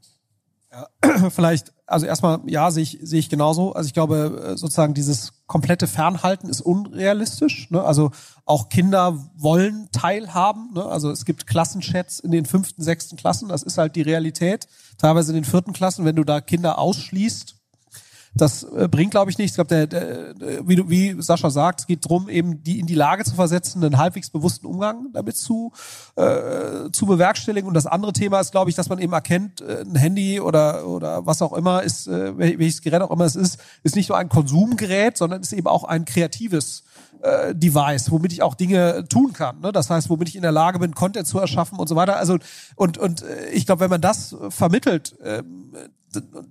[0.71, 0.87] Ja,
[1.29, 3.73] vielleicht, also erstmal, ja, sehe ich, sehe ich genauso.
[3.73, 7.69] Also ich glaube, äh, sozusagen dieses komplette Fernhalten ist unrealistisch.
[7.71, 7.83] Ne?
[7.83, 8.11] Also
[8.45, 10.71] auch Kinder wollen teilhaben.
[10.73, 10.85] Ne?
[10.85, 13.49] Also es gibt Klassenchats in den fünften, sechsten Klassen.
[13.49, 14.69] Das ist halt die Realität.
[14.97, 17.54] Teilweise in den vierten Klassen, wenn du da Kinder ausschließt,
[18.35, 19.53] das äh, bringt, glaube ich, nichts.
[19.53, 22.85] Ich glaube, der, der, wie, du, wie Sascha sagt, es geht drum, eben die in
[22.85, 25.71] die Lage zu versetzen, einen halbwegs bewussten Umgang damit zu,
[26.17, 27.67] äh, zu bewerkstelligen.
[27.67, 30.85] Und das andere Thema ist, glaube ich, dass man eben erkennt, äh, ein Handy oder,
[30.85, 34.17] oder was auch immer ist, äh, welches Gerät auch immer es ist, ist nicht nur
[34.17, 36.83] ein Konsumgerät, sondern ist eben auch ein kreatives
[37.21, 39.61] äh, Device, womit ich auch Dinge tun kann.
[39.61, 39.71] Ne?
[39.71, 42.17] Das heißt, womit ich in der Lage bin, Content zu erschaffen und so weiter.
[42.17, 42.37] Also
[42.75, 45.41] und und äh, ich glaube, wenn man das vermittelt, äh,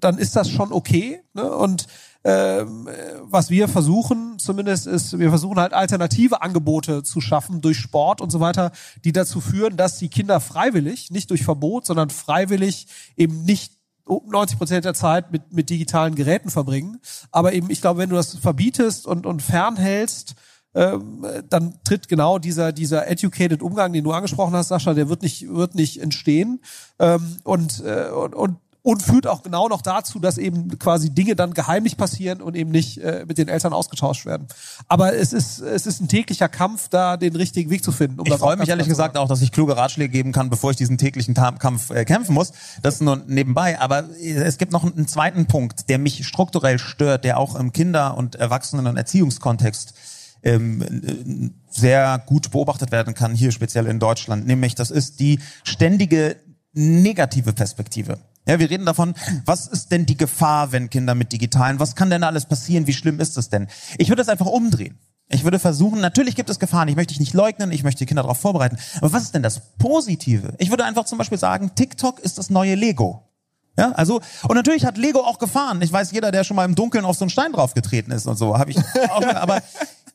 [0.01, 1.21] dann ist das schon okay.
[1.35, 1.51] Ne?
[1.51, 1.87] Und
[2.25, 2.89] ähm,
[3.23, 8.31] was wir versuchen zumindest ist, wir versuchen halt alternative Angebote zu schaffen durch Sport und
[8.31, 8.73] so weiter,
[9.05, 12.87] die dazu führen, dass die Kinder freiwillig, nicht durch Verbot, sondern freiwillig
[13.17, 13.75] eben nicht
[14.07, 16.99] 90 Prozent der Zeit mit, mit digitalen Geräten verbringen.
[17.31, 20.35] Aber eben, ich glaube, wenn du das verbietest und, und fernhältst,
[20.75, 25.23] ähm, dann tritt genau dieser dieser educated Umgang, den du angesprochen hast, Sascha, der wird
[25.23, 26.61] nicht wird nicht entstehen
[26.99, 31.55] ähm, äh, und und und führt auch genau noch dazu, dass eben quasi Dinge dann
[31.55, 34.47] geheimlich passieren und eben nicht äh, mit den Eltern ausgetauscht werden.
[34.89, 38.21] Aber es ist es ist ein täglicher Kampf, da den richtigen Weg zu finden.
[38.21, 40.77] Um ich freue mich ehrlich gesagt auch, dass ich kluge Ratschläge geben kann, bevor ich
[40.77, 42.53] diesen täglichen Kampf äh, kämpfen muss.
[42.83, 43.81] Das ist nur nebenbei.
[43.81, 48.19] Aber es gibt noch einen zweiten Punkt, der mich strukturell stört, der auch im Kinder-
[48.19, 49.95] und Erwachsenen- und Erziehungskontext
[50.43, 54.47] ähm, sehr gut beobachtet werden kann, hier speziell in Deutschland.
[54.47, 56.37] Nämlich, das ist die ständige
[56.75, 58.19] negative Perspektive.
[58.47, 59.15] Ja, wir reden davon,
[59.47, 62.93] was ist denn die Gefahr, wenn Kinder mit digitalen, was kann denn alles passieren, wie
[62.93, 63.69] schlimm ist es denn?
[63.97, 64.99] Ich würde es einfach umdrehen.
[65.31, 68.07] Ich würde versuchen, natürlich gibt es Gefahren, ich möchte dich nicht leugnen, ich möchte die
[68.07, 68.77] Kinder darauf vorbereiten.
[68.99, 70.55] Aber was ist denn das Positive?
[70.59, 73.31] Ich würde einfach zum Beispiel sagen, TikTok ist das neue Lego.
[73.79, 75.81] Ja, also, und natürlich hat Lego auch Gefahren.
[75.83, 78.37] Ich weiß, jeder, der schon mal im Dunkeln auf so einen Stein draufgetreten ist und
[78.37, 79.63] so, habe ich auch, aber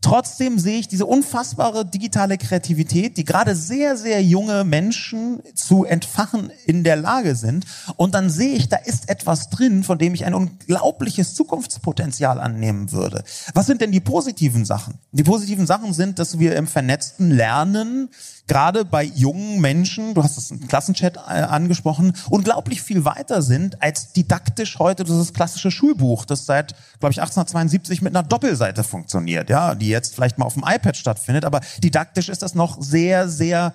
[0.00, 6.50] Trotzdem sehe ich diese unfassbare digitale Kreativität, die gerade sehr, sehr junge Menschen zu entfachen
[6.64, 7.66] in der Lage sind.
[7.96, 12.92] Und dann sehe ich, da ist etwas drin, von dem ich ein unglaubliches Zukunftspotenzial annehmen
[12.92, 13.22] würde.
[13.54, 14.94] Was sind denn die positiven Sachen?
[15.12, 18.08] Die positiven Sachen sind, dass wir im Vernetzten lernen,
[18.50, 23.80] gerade bei jungen Menschen, du hast das im Klassenchat äh, angesprochen, unglaublich viel weiter sind
[23.80, 29.50] als didaktisch heute das klassische Schulbuch, das seit, glaube ich, 1872 mit einer Doppelseite funktioniert,
[29.50, 33.28] ja, die jetzt vielleicht mal auf dem iPad stattfindet, aber didaktisch ist das noch sehr,
[33.28, 33.72] sehr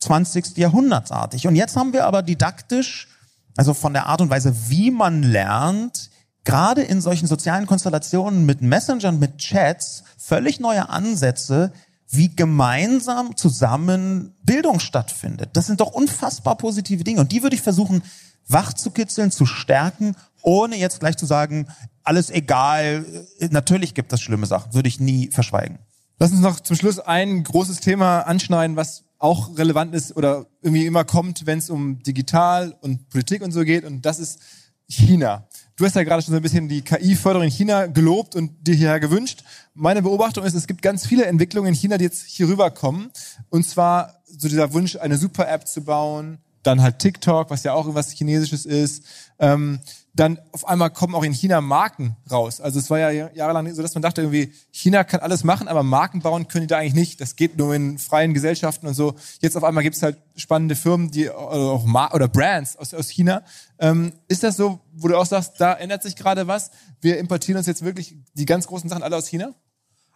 [0.00, 0.58] 20.
[0.58, 1.46] Jahrhundertsartig.
[1.46, 3.08] Und jetzt haben wir aber didaktisch,
[3.56, 6.10] also von der Art und Weise, wie man lernt,
[6.44, 11.72] gerade in solchen sozialen Konstellationen mit Messengern, mit Chats, völlig neue Ansätze,
[12.10, 15.50] wie gemeinsam zusammen Bildung stattfindet.
[15.54, 17.20] Das sind doch unfassbar positive Dinge.
[17.20, 18.02] Und die würde ich versuchen,
[18.48, 21.68] wach zu kitzeln, zu stärken, ohne jetzt gleich zu sagen,
[22.02, 23.04] alles egal,
[23.50, 25.78] natürlich gibt es schlimme Sachen, würde ich nie verschweigen.
[26.18, 30.86] Lass uns noch zum Schluss ein großes Thema anschneiden, was auch relevant ist oder irgendwie
[30.86, 33.84] immer kommt, wenn es um Digital und Politik und so geht.
[33.84, 34.40] Und das ist
[34.88, 35.46] China.
[35.80, 38.74] Du hast ja gerade schon so ein bisschen die KI-Förderung in China gelobt und dir
[38.74, 39.44] hierher gewünscht.
[39.72, 43.10] Meine Beobachtung ist, es gibt ganz viele Entwicklungen in China, die jetzt hier rüberkommen.
[43.48, 47.84] Und zwar so dieser Wunsch, eine Super-App zu bauen, dann halt TikTok, was ja auch
[47.84, 49.04] irgendwas Chinesisches ist.
[49.38, 49.80] Ähm,
[50.14, 52.60] dann auf einmal kommen auch in China Marken raus.
[52.60, 55.82] Also es war ja jahrelang so, dass man dachte irgendwie, China kann alles machen, aber
[55.82, 57.20] Marken bauen können die da eigentlich nicht.
[57.20, 59.14] Das geht nur in freien Gesellschaften und so.
[59.40, 62.92] Jetzt auf einmal gibt es halt spannende Firmen, die oder auch Mar oder Brands aus,
[62.92, 63.42] aus China.
[63.78, 66.70] Ähm, ist das so, wo du auch sagst, da ändert sich gerade was?
[67.00, 69.54] Wir importieren uns jetzt wirklich die ganz großen Sachen alle aus China?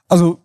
[0.09, 0.44] Also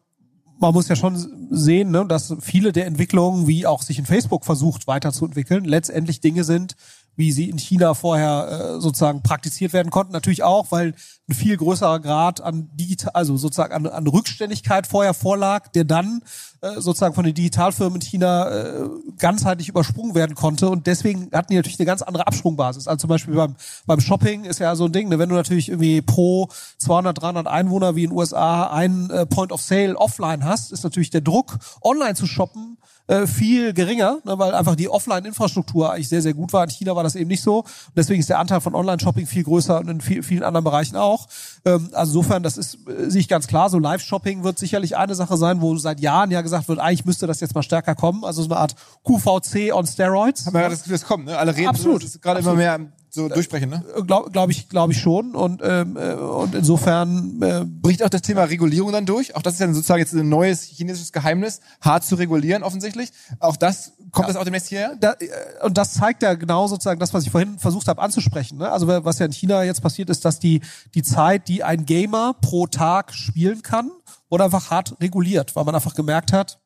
[0.60, 4.46] man muss ja schon sehen, ne, dass viele der Entwicklungen, wie auch sich in Facebook
[4.46, 6.76] versucht weiterzuentwickeln, letztendlich Dinge sind,
[7.20, 10.14] wie sie in China vorher äh, sozusagen praktiziert werden konnten.
[10.14, 10.96] Natürlich auch, weil
[11.28, 16.22] ein viel größerer Grad an digital, also sozusagen an, an Rückständigkeit vorher vorlag, der dann
[16.62, 20.70] äh, sozusagen von den Digitalfirmen in China äh, ganzheitlich übersprungen werden konnte.
[20.70, 22.88] Und deswegen hatten die natürlich eine ganz andere Absprungbasis.
[22.88, 25.20] Also zum Beispiel beim, beim Shopping ist ja so ein Ding, ne?
[25.20, 26.48] wenn du natürlich irgendwie pro
[26.78, 30.86] 200, 300 Einwohner wie in den USA ein äh, Point of Sale offline hast, ist
[30.86, 32.78] natürlich der Druck, online zu shoppen,
[33.10, 36.64] äh, viel geringer, ne, weil einfach die Offline-Infrastruktur eigentlich sehr, sehr gut war.
[36.64, 37.62] In China war das eben nicht so.
[37.62, 40.96] Und deswegen ist der Anteil von Online-Shopping viel größer und in viel, vielen anderen Bereichen
[40.96, 41.26] auch.
[41.66, 45.16] Ähm, also insofern, das ist, äh, sehe ich ganz klar, so Live-Shopping wird sicherlich eine
[45.16, 48.24] Sache sein, wo seit Jahren ja gesagt wird, eigentlich müsste das jetzt mal stärker kommen.
[48.24, 50.46] Also so eine Art QVC on Steroids.
[50.46, 51.38] Haben wir ja das Gefühl, das kommt, ne?
[51.38, 51.70] Alle reden.
[51.70, 52.04] Absolut.
[52.04, 52.80] Das ist gerade immer mehr
[53.10, 53.84] so durchsprechen, ne?
[54.06, 55.36] Glaube glaub ich, glaube ich schon.
[55.36, 59.36] Und, ähm, äh, und insofern äh, bricht auch das Thema Regulierung dann durch.
[59.36, 63.10] Auch das ist ja sozusagen jetzt ein neues chinesisches Geheimnis, hart zu regulieren offensichtlich.
[63.40, 64.34] Auch das kommt ja.
[64.34, 64.96] das auch demnächst hierher?
[65.00, 68.60] Da, äh, und das zeigt ja genau sozusagen das, was ich vorhin versucht habe anzusprechen.
[68.60, 68.72] Ne?
[68.72, 70.62] Also was ja in China jetzt passiert ist, dass die
[70.94, 73.92] die Zeit, die ein Gamer pro Tag spielen kann,
[74.30, 76.60] wurde einfach hart reguliert, weil man einfach gemerkt hat,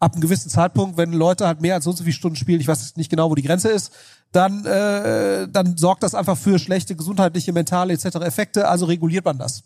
[0.00, 2.60] ab einem gewissen Zeitpunkt, wenn Leute halt mehr als so und so viele Stunden spielen,
[2.60, 3.92] ich weiß nicht genau, wo die Grenze ist,
[4.32, 8.16] dann, äh, dann sorgt das einfach für schlechte gesundheitliche, mentale etc.
[8.16, 9.64] Effekte, also reguliert man das.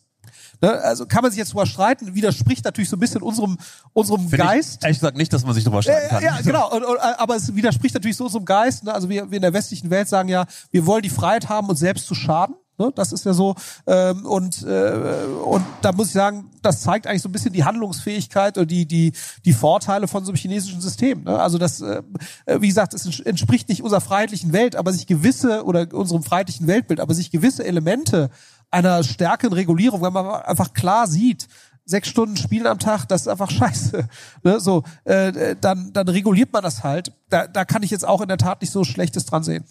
[0.60, 0.70] Ne?
[0.70, 3.58] Also kann man sich jetzt drüber streiten, widerspricht natürlich so ein bisschen unserem,
[3.92, 4.76] unserem Find Geist.
[4.78, 6.22] Ich, ehrlich gesagt nicht, dass man sich drüber streiten kann.
[6.22, 6.70] Ja, ja genau.
[6.70, 8.84] Und, und, aber es widerspricht natürlich so unserem Geist.
[8.84, 8.94] Ne?
[8.94, 11.80] Also wir, wir in der westlichen Welt sagen ja, wir wollen die Freiheit haben, uns
[11.80, 12.54] selbst zu schaden.
[12.78, 12.92] Ne?
[12.94, 13.54] Das ist ja so.
[13.86, 17.64] Ähm, und, äh, und da muss ich sagen, das zeigt eigentlich so ein bisschen die
[17.64, 19.12] Handlungsfähigkeit oder die, die,
[19.44, 21.24] die Vorteile von so einem chinesischen System.
[21.24, 21.38] Ne?
[21.38, 22.02] Also das, äh,
[22.46, 27.00] wie gesagt, es entspricht nicht unserer freiheitlichen Welt, aber sich gewisse oder unserem freiheitlichen Weltbild,
[27.00, 28.30] aber sich gewisse Elemente
[28.70, 31.46] einer stärkeren Regulierung, wenn man einfach klar sieht,
[31.84, 34.08] sechs Stunden Spielen am Tag, das ist einfach scheiße.
[34.42, 34.60] Ne?
[34.60, 37.12] So, äh, dann, dann reguliert man das halt.
[37.28, 39.64] Da, da kann ich jetzt auch in der Tat nicht so Schlechtes dran sehen.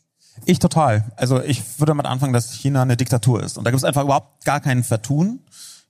[0.45, 1.11] Ich total.
[1.15, 3.57] Also ich würde damit anfangen, dass China eine Diktatur ist.
[3.57, 5.39] Und da gibt es einfach überhaupt gar keinen Vertun.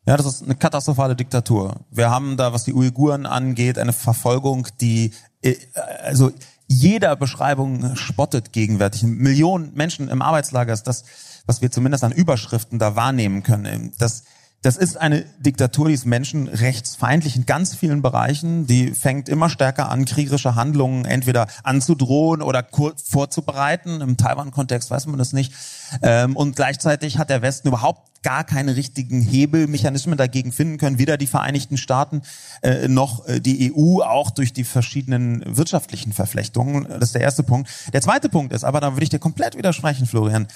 [0.05, 1.77] Ja, das ist eine katastrophale Diktatur.
[1.89, 5.55] Wir haben da, was die Uiguren angeht, eine Verfolgung, die äh,
[6.03, 6.31] also
[6.67, 9.03] jeder Beschreibung spottet gegenwärtig.
[9.03, 11.03] Millionen Menschen im Arbeitslager ist das,
[11.45, 13.93] was wir zumindest an Überschriften da wahrnehmen können.
[13.97, 14.23] Das
[14.63, 18.65] das ist eine Diktatur, die ist menschenrechtsfeindlich in ganz vielen Bereichen.
[18.65, 23.99] Die fängt immer stärker an, kriegerische Handlungen entweder anzudrohen oder vorzubereiten.
[23.99, 25.53] Im Taiwan-Kontext weiß man das nicht.
[26.01, 31.17] Ähm, und gleichzeitig hat der Westen überhaupt gar keine richtigen Hebelmechanismen dagegen finden können, weder
[31.17, 32.21] die Vereinigten Staaten
[32.61, 36.87] äh, noch äh, die EU, auch durch die verschiedenen wirtschaftlichen Verflechtungen.
[36.87, 37.69] Das ist der erste Punkt.
[37.91, 40.47] Der zweite Punkt ist, aber da würde ich dir komplett widersprechen, Florian.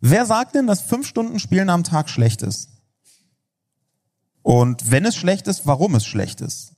[0.00, 2.71] Wer sagt denn, dass fünf Stunden Spielen am Tag schlecht ist?
[4.42, 6.72] Und wenn es schlecht ist, warum es schlecht ist.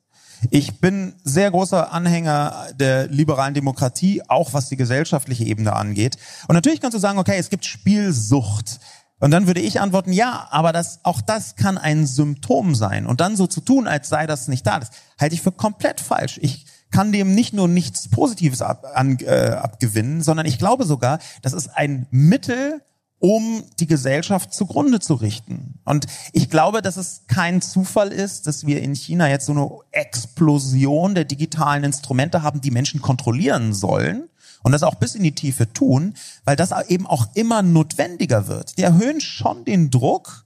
[0.50, 6.16] Ich bin sehr großer Anhänger der liberalen Demokratie, auch was die gesellschaftliche Ebene angeht.
[6.48, 8.80] Und natürlich kannst du sagen, okay, es gibt Spielsucht.
[9.20, 13.06] Und dann würde ich antworten, ja, aber das, auch das kann ein Symptom sein.
[13.06, 16.00] Und dann so zu tun, als sei das nicht da, das halte ich für komplett
[16.00, 16.38] falsch.
[16.42, 21.20] Ich kann dem nicht nur nichts Positives ab, an, äh, abgewinnen, sondern ich glaube sogar,
[21.42, 22.82] das ist ein Mittel,
[23.25, 25.79] um die Gesellschaft zugrunde zu richten.
[25.87, 26.05] Und
[26.35, 31.14] ich glaube, dass es kein Zufall ist, dass wir in China jetzt so eine Explosion
[31.14, 34.25] der digitalen Instrumente haben, die Menschen kontrollieren sollen
[34.62, 36.12] und das auch bis in die Tiefe tun,
[36.45, 38.77] weil das eben auch immer notwendiger wird.
[38.77, 40.45] Die erhöhen schon den Druck.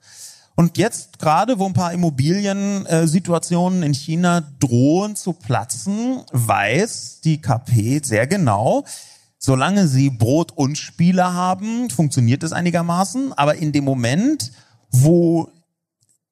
[0.55, 8.03] Und jetzt gerade, wo ein paar Immobiliensituationen in China drohen zu platzen, weiß die KP
[8.05, 8.85] sehr genau,
[9.39, 13.33] Solange sie Brot und Spiele haben, funktioniert es einigermaßen.
[13.33, 14.53] Aber in dem Moment,
[14.91, 15.51] wo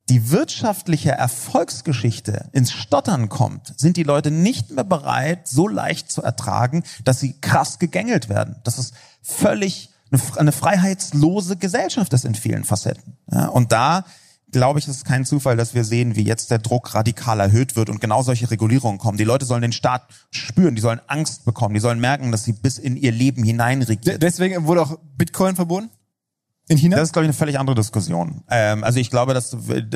[0.08, 6.22] die wirtschaftliche Erfolgsgeschichte ins Stottern kommt, sind die Leute nicht mehr bereit, so leicht zu
[6.22, 8.56] ertragen, dass sie krass gegängelt werden.
[8.64, 9.90] Das ist völlig
[10.36, 13.16] eine, freiheitslose Gesellschaft ist in vielen Facetten.
[13.30, 14.04] Ja, und da
[14.56, 17.76] glaube ich, es ist kein Zufall, dass wir sehen, wie jetzt der Druck radikal erhöht
[17.76, 19.18] wird und genau solche Regulierungen kommen.
[19.18, 22.54] Die Leute sollen den Staat spüren, die sollen Angst bekommen, die sollen merken, dass sie
[22.54, 24.18] bis in ihr Leben hineinregieren.
[24.18, 25.90] Deswegen wurde auch Bitcoin verboten?
[26.68, 26.96] In China?
[26.96, 28.42] Das ist, glaube ich, eine völlig andere Diskussion.
[28.50, 29.54] Ähm, also ich glaube, dass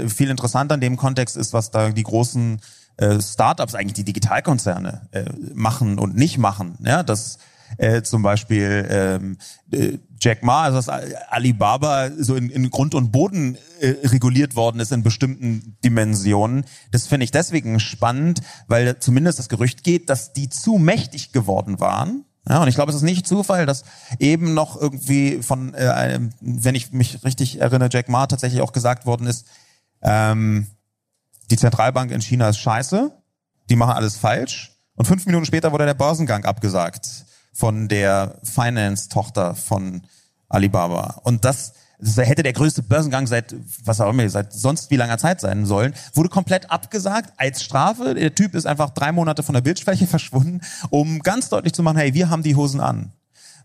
[0.08, 2.60] viel interessanter in dem Kontext ist, was da die großen
[2.98, 6.76] äh, Startups, eigentlich die Digitalkonzerne äh, machen und nicht machen.
[6.84, 7.38] Ja, das
[7.78, 9.38] äh, zum Beispiel ähm,
[9.70, 14.80] äh, Jack Ma, also dass Alibaba so in, in Grund und Boden äh, reguliert worden
[14.80, 16.64] ist in bestimmten Dimensionen.
[16.90, 21.80] Das finde ich deswegen spannend, weil zumindest das Gerücht geht, dass die zu mächtig geworden
[21.80, 22.24] waren.
[22.48, 23.84] Ja, und ich glaube, es ist nicht Zufall, dass
[24.18, 29.06] eben noch irgendwie von, äh, wenn ich mich richtig erinnere, Jack Ma tatsächlich auch gesagt
[29.06, 29.46] worden ist,
[30.02, 30.66] ähm,
[31.50, 33.10] die Zentralbank in China ist scheiße,
[33.68, 34.72] die machen alles falsch.
[34.94, 40.02] Und fünf Minuten später wurde der Börsengang abgesagt von der Finance-Tochter von
[40.48, 41.20] Alibaba.
[41.24, 45.18] Und das, das hätte der größte Börsengang seit, was auch immer, seit sonst wie langer
[45.18, 48.14] Zeit sein sollen, wurde komplett abgesagt als Strafe.
[48.14, 51.98] Der Typ ist einfach drei Monate von der Bildfläche verschwunden, um ganz deutlich zu machen,
[51.98, 53.12] hey, wir haben die Hosen an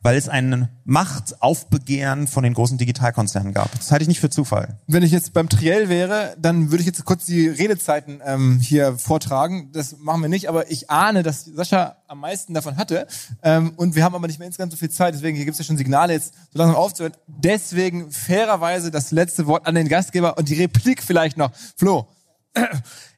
[0.06, 3.72] weil es ein Machtaufbegehren von den großen Digitalkonzernen gab.
[3.72, 4.78] Das halte ich nicht für Zufall.
[4.86, 9.00] Wenn ich jetzt beim Triell wäre, dann würde ich jetzt kurz die Redezeiten ähm, hier
[9.00, 9.72] vortragen.
[9.74, 13.08] Das machen wir nicht, aber ich ahne, dass Sascha am meisten davon hatte.
[13.42, 15.60] Ähm, und wir haben aber nicht mehr insgesamt so viel Zeit, deswegen hier gibt es
[15.60, 17.16] ja schon Signale, jetzt so langsam aufzuhören.
[17.26, 21.50] Deswegen fairerweise das letzte Wort an den Gastgeber und die Replik vielleicht noch.
[21.76, 22.08] Flo.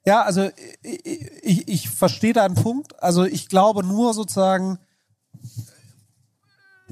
[0.06, 0.50] Ja, also
[0.84, 1.06] ich,
[1.44, 3.04] ich, ich verstehe deinen Punkt.
[3.04, 4.80] Also ich glaube nur sozusagen,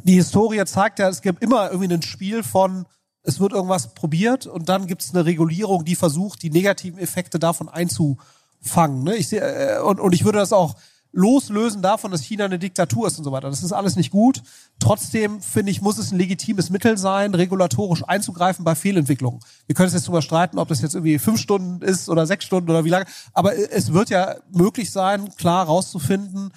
[0.05, 2.85] die Historie zeigt ja, es gibt immer irgendwie ein Spiel von,
[3.23, 7.39] es wird irgendwas probiert und dann gibt es eine Regulierung, die versucht, die negativen Effekte
[7.39, 9.03] davon einzufangen.
[9.03, 9.15] Ne?
[9.15, 10.75] Ich seh, äh, und, und ich würde das auch
[11.11, 13.49] loslösen davon, dass China eine Diktatur ist und so weiter.
[13.49, 14.43] Das ist alles nicht gut.
[14.79, 19.39] Trotzdem, finde ich, muss es ein legitimes Mittel sein, regulatorisch einzugreifen bei Fehlentwicklungen.
[19.65, 22.45] Wir können es jetzt drüber streiten, ob das jetzt irgendwie fünf Stunden ist oder sechs
[22.45, 23.05] Stunden oder wie lange.
[23.33, 26.51] Aber es wird ja möglich sein, klar rauszufinden,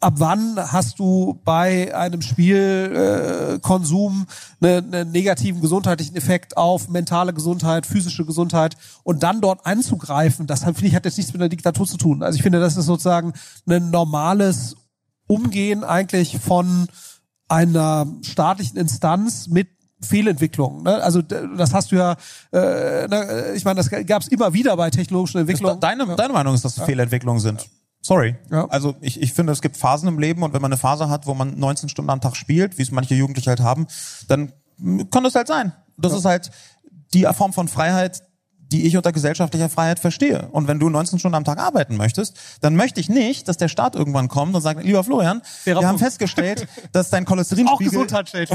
[0.00, 4.26] ab wann hast du bei einem Spielkonsum
[4.62, 10.46] äh, einen ne negativen gesundheitlichen Effekt auf mentale Gesundheit, physische Gesundheit und dann dort anzugreifen,
[10.46, 12.22] das finde ich hat jetzt nichts mit der Diktatur zu tun.
[12.22, 13.34] Also ich finde, das ist sozusagen
[13.68, 14.76] ein normales
[15.26, 16.88] Umgehen eigentlich von
[17.48, 19.68] einer staatlichen Instanz mit
[20.00, 20.82] Fehlentwicklungen.
[20.82, 20.94] Ne?
[21.02, 22.16] Also das hast du ja,
[22.52, 25.78] äh, ne, ich meine, das gab es immer wieder bei technologischen Entwicklungen.
[25.78, 26.84] Deine, deine Meinung ist, dass es ja.
[26.86, 27.68] Fehlentwicklungen sind?
[28.02, 28.36] Sorry.
[28.50, 28.66] Ja.
[28.68, 31.26] Also ich, ich finde, es gibt Phasen im Leben und wenn man eine Phase hat,
[31.26, 33.86] wo man 19 Stunden am Tag spielt, wie es manche Jugendliche halt haben,
[34.28, 34.52] dann
[35.10, 35.72] kann das halt sein.
[35.98, 36.18] Das ja.
[36.18, 36.50] ist halt
[37.12, 38.22] die Form von Freiheit,
[38.72, 40.48] die ich unter gesellschaftlicher Freiheit verstehe.
[40.52, 43.68] Und wenn du 19 Stunden am Tag arbeiten möchtest, dann möchte ich nicht, dass der
[43.68, 48.00] Staat irgendwann kommt und sagt, lieber Florian, wir haben festgestellt, dass dein Cholesterinspiegel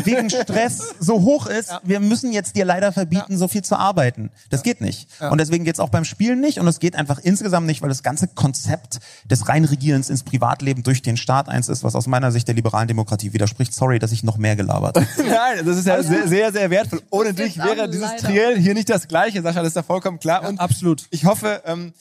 [0.03, 1.81] wegen Stress so hoch ist, ja.
[1.83, 3.37] wir müssen jetzt dir leider verbieten, ja.
[3.37, 4.31] so viel zu arbeiten.
[4.49, 4.63] Das ja.
[4.63, 5.07] geht nicht.
[5.19, 8.03] Und deswegen geht's auch beim Spielen nicht und es geht einfach insgesamt nicht, weil das
[8.03, 12.47] ganze Konzept des Reinregierens ins Privatleben durch den Staat eins ist, was aus meiner Sicht
[12.47, 13.73] der liberalen Demokratie widerspricht.
[13.73, 15.07] Sorry, dass ich noch mehr gelabert habe.
[15.17, 17.01] Nein, das ist ja sehr, sehr, sehr wertvoll.
[17.09, 19.41] Ohne dich wäre dieses Triell hier nicht das Gleiche.
[19.41, 20.43] Sascha, das ist der vollkommen vollkommen klar.
[20.43, 21.07] Ja, und absolut.
[21.09, 21.93] ich hoffe, ähm,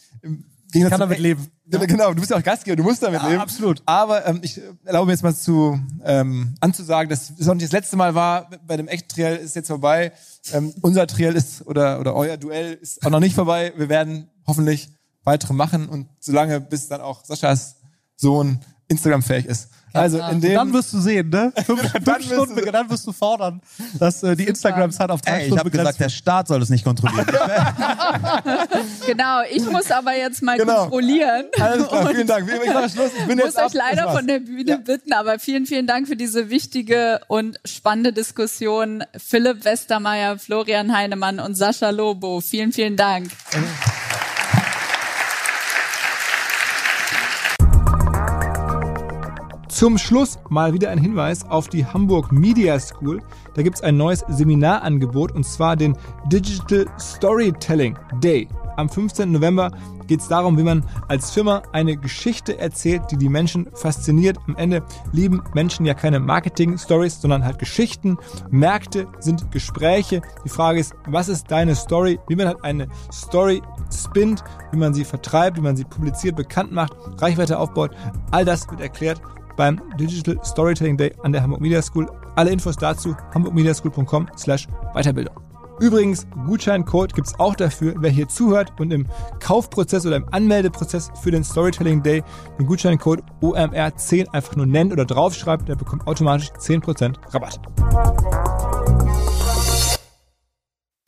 [0.73, 1.47] ich kann damit leben.
[1.67, 1.79] Ja.
[1.79, 3.41] Genau, du bist ja auch Gastgeber, du musst damit Ja, leben.
[3.41, 3.83] absolut.
[3.87, 7.73] Aber ähm, ich erlaube mir jetzt mal zu ähm, anzusagen, dass es auch nicht das
[7.73, 8.51] letzte Mal war.
[8.67, 10.13] Bei dem Echt-Triell ist jetzt vorbei.
[10.53, 13.73] Ähm, unser Triell ist oder oder euer Duell ist auch noch nicht vorbei.
[13.77, 14.91] Wir werden hoffentlich
[15.23, 17.77] weitere machen und solange bis dann auch Saschas
[18.17, 19.71] Sohn Instagram fähig ist.
[19.95, 21.53] Also in dem dann wirst du sehen, ne?
[21.67, 23.61] Fünf, fünf Stunden, du- dann wirst du fordern,
[23.99, 26.61] dass äh, die Instagram-Zeit auf drei Ey, ich Stunden habe begrenzt gesagt, der Staat soll
[26.63, 27.27] es nicht kontrollieren.
[29.07, 30.83] Genau, ich muss aber jetzt mal Genau.
[30.83, 31.47] kontrollieren.
[31.61, 32.51] alles klar, vielen Dank.
[32.51, 33.11] Ich mache Schluss.
[33.19, 33.67] Ich bin muss jetzt ab.
[33.67, 34.17] euch leider Das war's.
[34.17, 39.05] von der Bühne bitten, aber vielen, vielen Dank für diese wichtige und spannende Diskussion.
[39.17, 42.41] Philipp Westermeier, Florian Heinemann und Sascha Lobo.
[42.41, 43.31] Vielen, vielen Dank.
[49.75, 53.21] Zum Schluss mal wieder ein Hinweis auf die Hamburg Media School.
[53.55, 55.97] Da gibt es ein neues Seminarangebot und zwar den
[56.31, 58.47] Digital Storytelling Day.
[58.77, 59.33] Am 15.
[59.33, 59.73] November
[60.07, 64.39] geht es darum, wie man als Firma eine Geschichte erzählt, die die Menschen fasziniert.
[64.47, 68.17] Am Ende lieben Menschen ja keine Marketing-Stories, sondern halt Geschichten.
[68.53, 70.23] Märkte sind Gespräche.
[70.45, 72.21] Die Frage ist, was ist deine Story?
[72.29, 73.61] Wie man halt eine Story
[73.93, 77.91] spinnt, wie man sie vertreibt, wie man sie publiziert, bekannt macht, Reichweite aufbaut.
[78.31, 79.21] All das wird erklärt
[79.57, 82.11] beim Digital Storytelling Day an der Hamburg Media School.
[82.37, 85.35] Alle Infos dazu hamburgmediaschool.com slash Weiterbildung.
[85.81, 89.07] Übrigens, Gutscheincode gibt's auch dafür, wer hier zuhört und im
[89.41, 92.23] Kaufprozess oder im Anmeldeprozess für den Storytelling Day
[92.59, 97.61] den Gutscheincode OMR10 einfach nur nennt oder draufschreibt, der bekommt automatisch 10% Rabatt.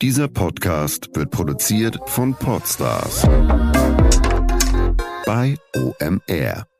[0.01, 3.23] Dieser Podcast wird produziert von Podstars
[5.25, 6.76] bei OMR.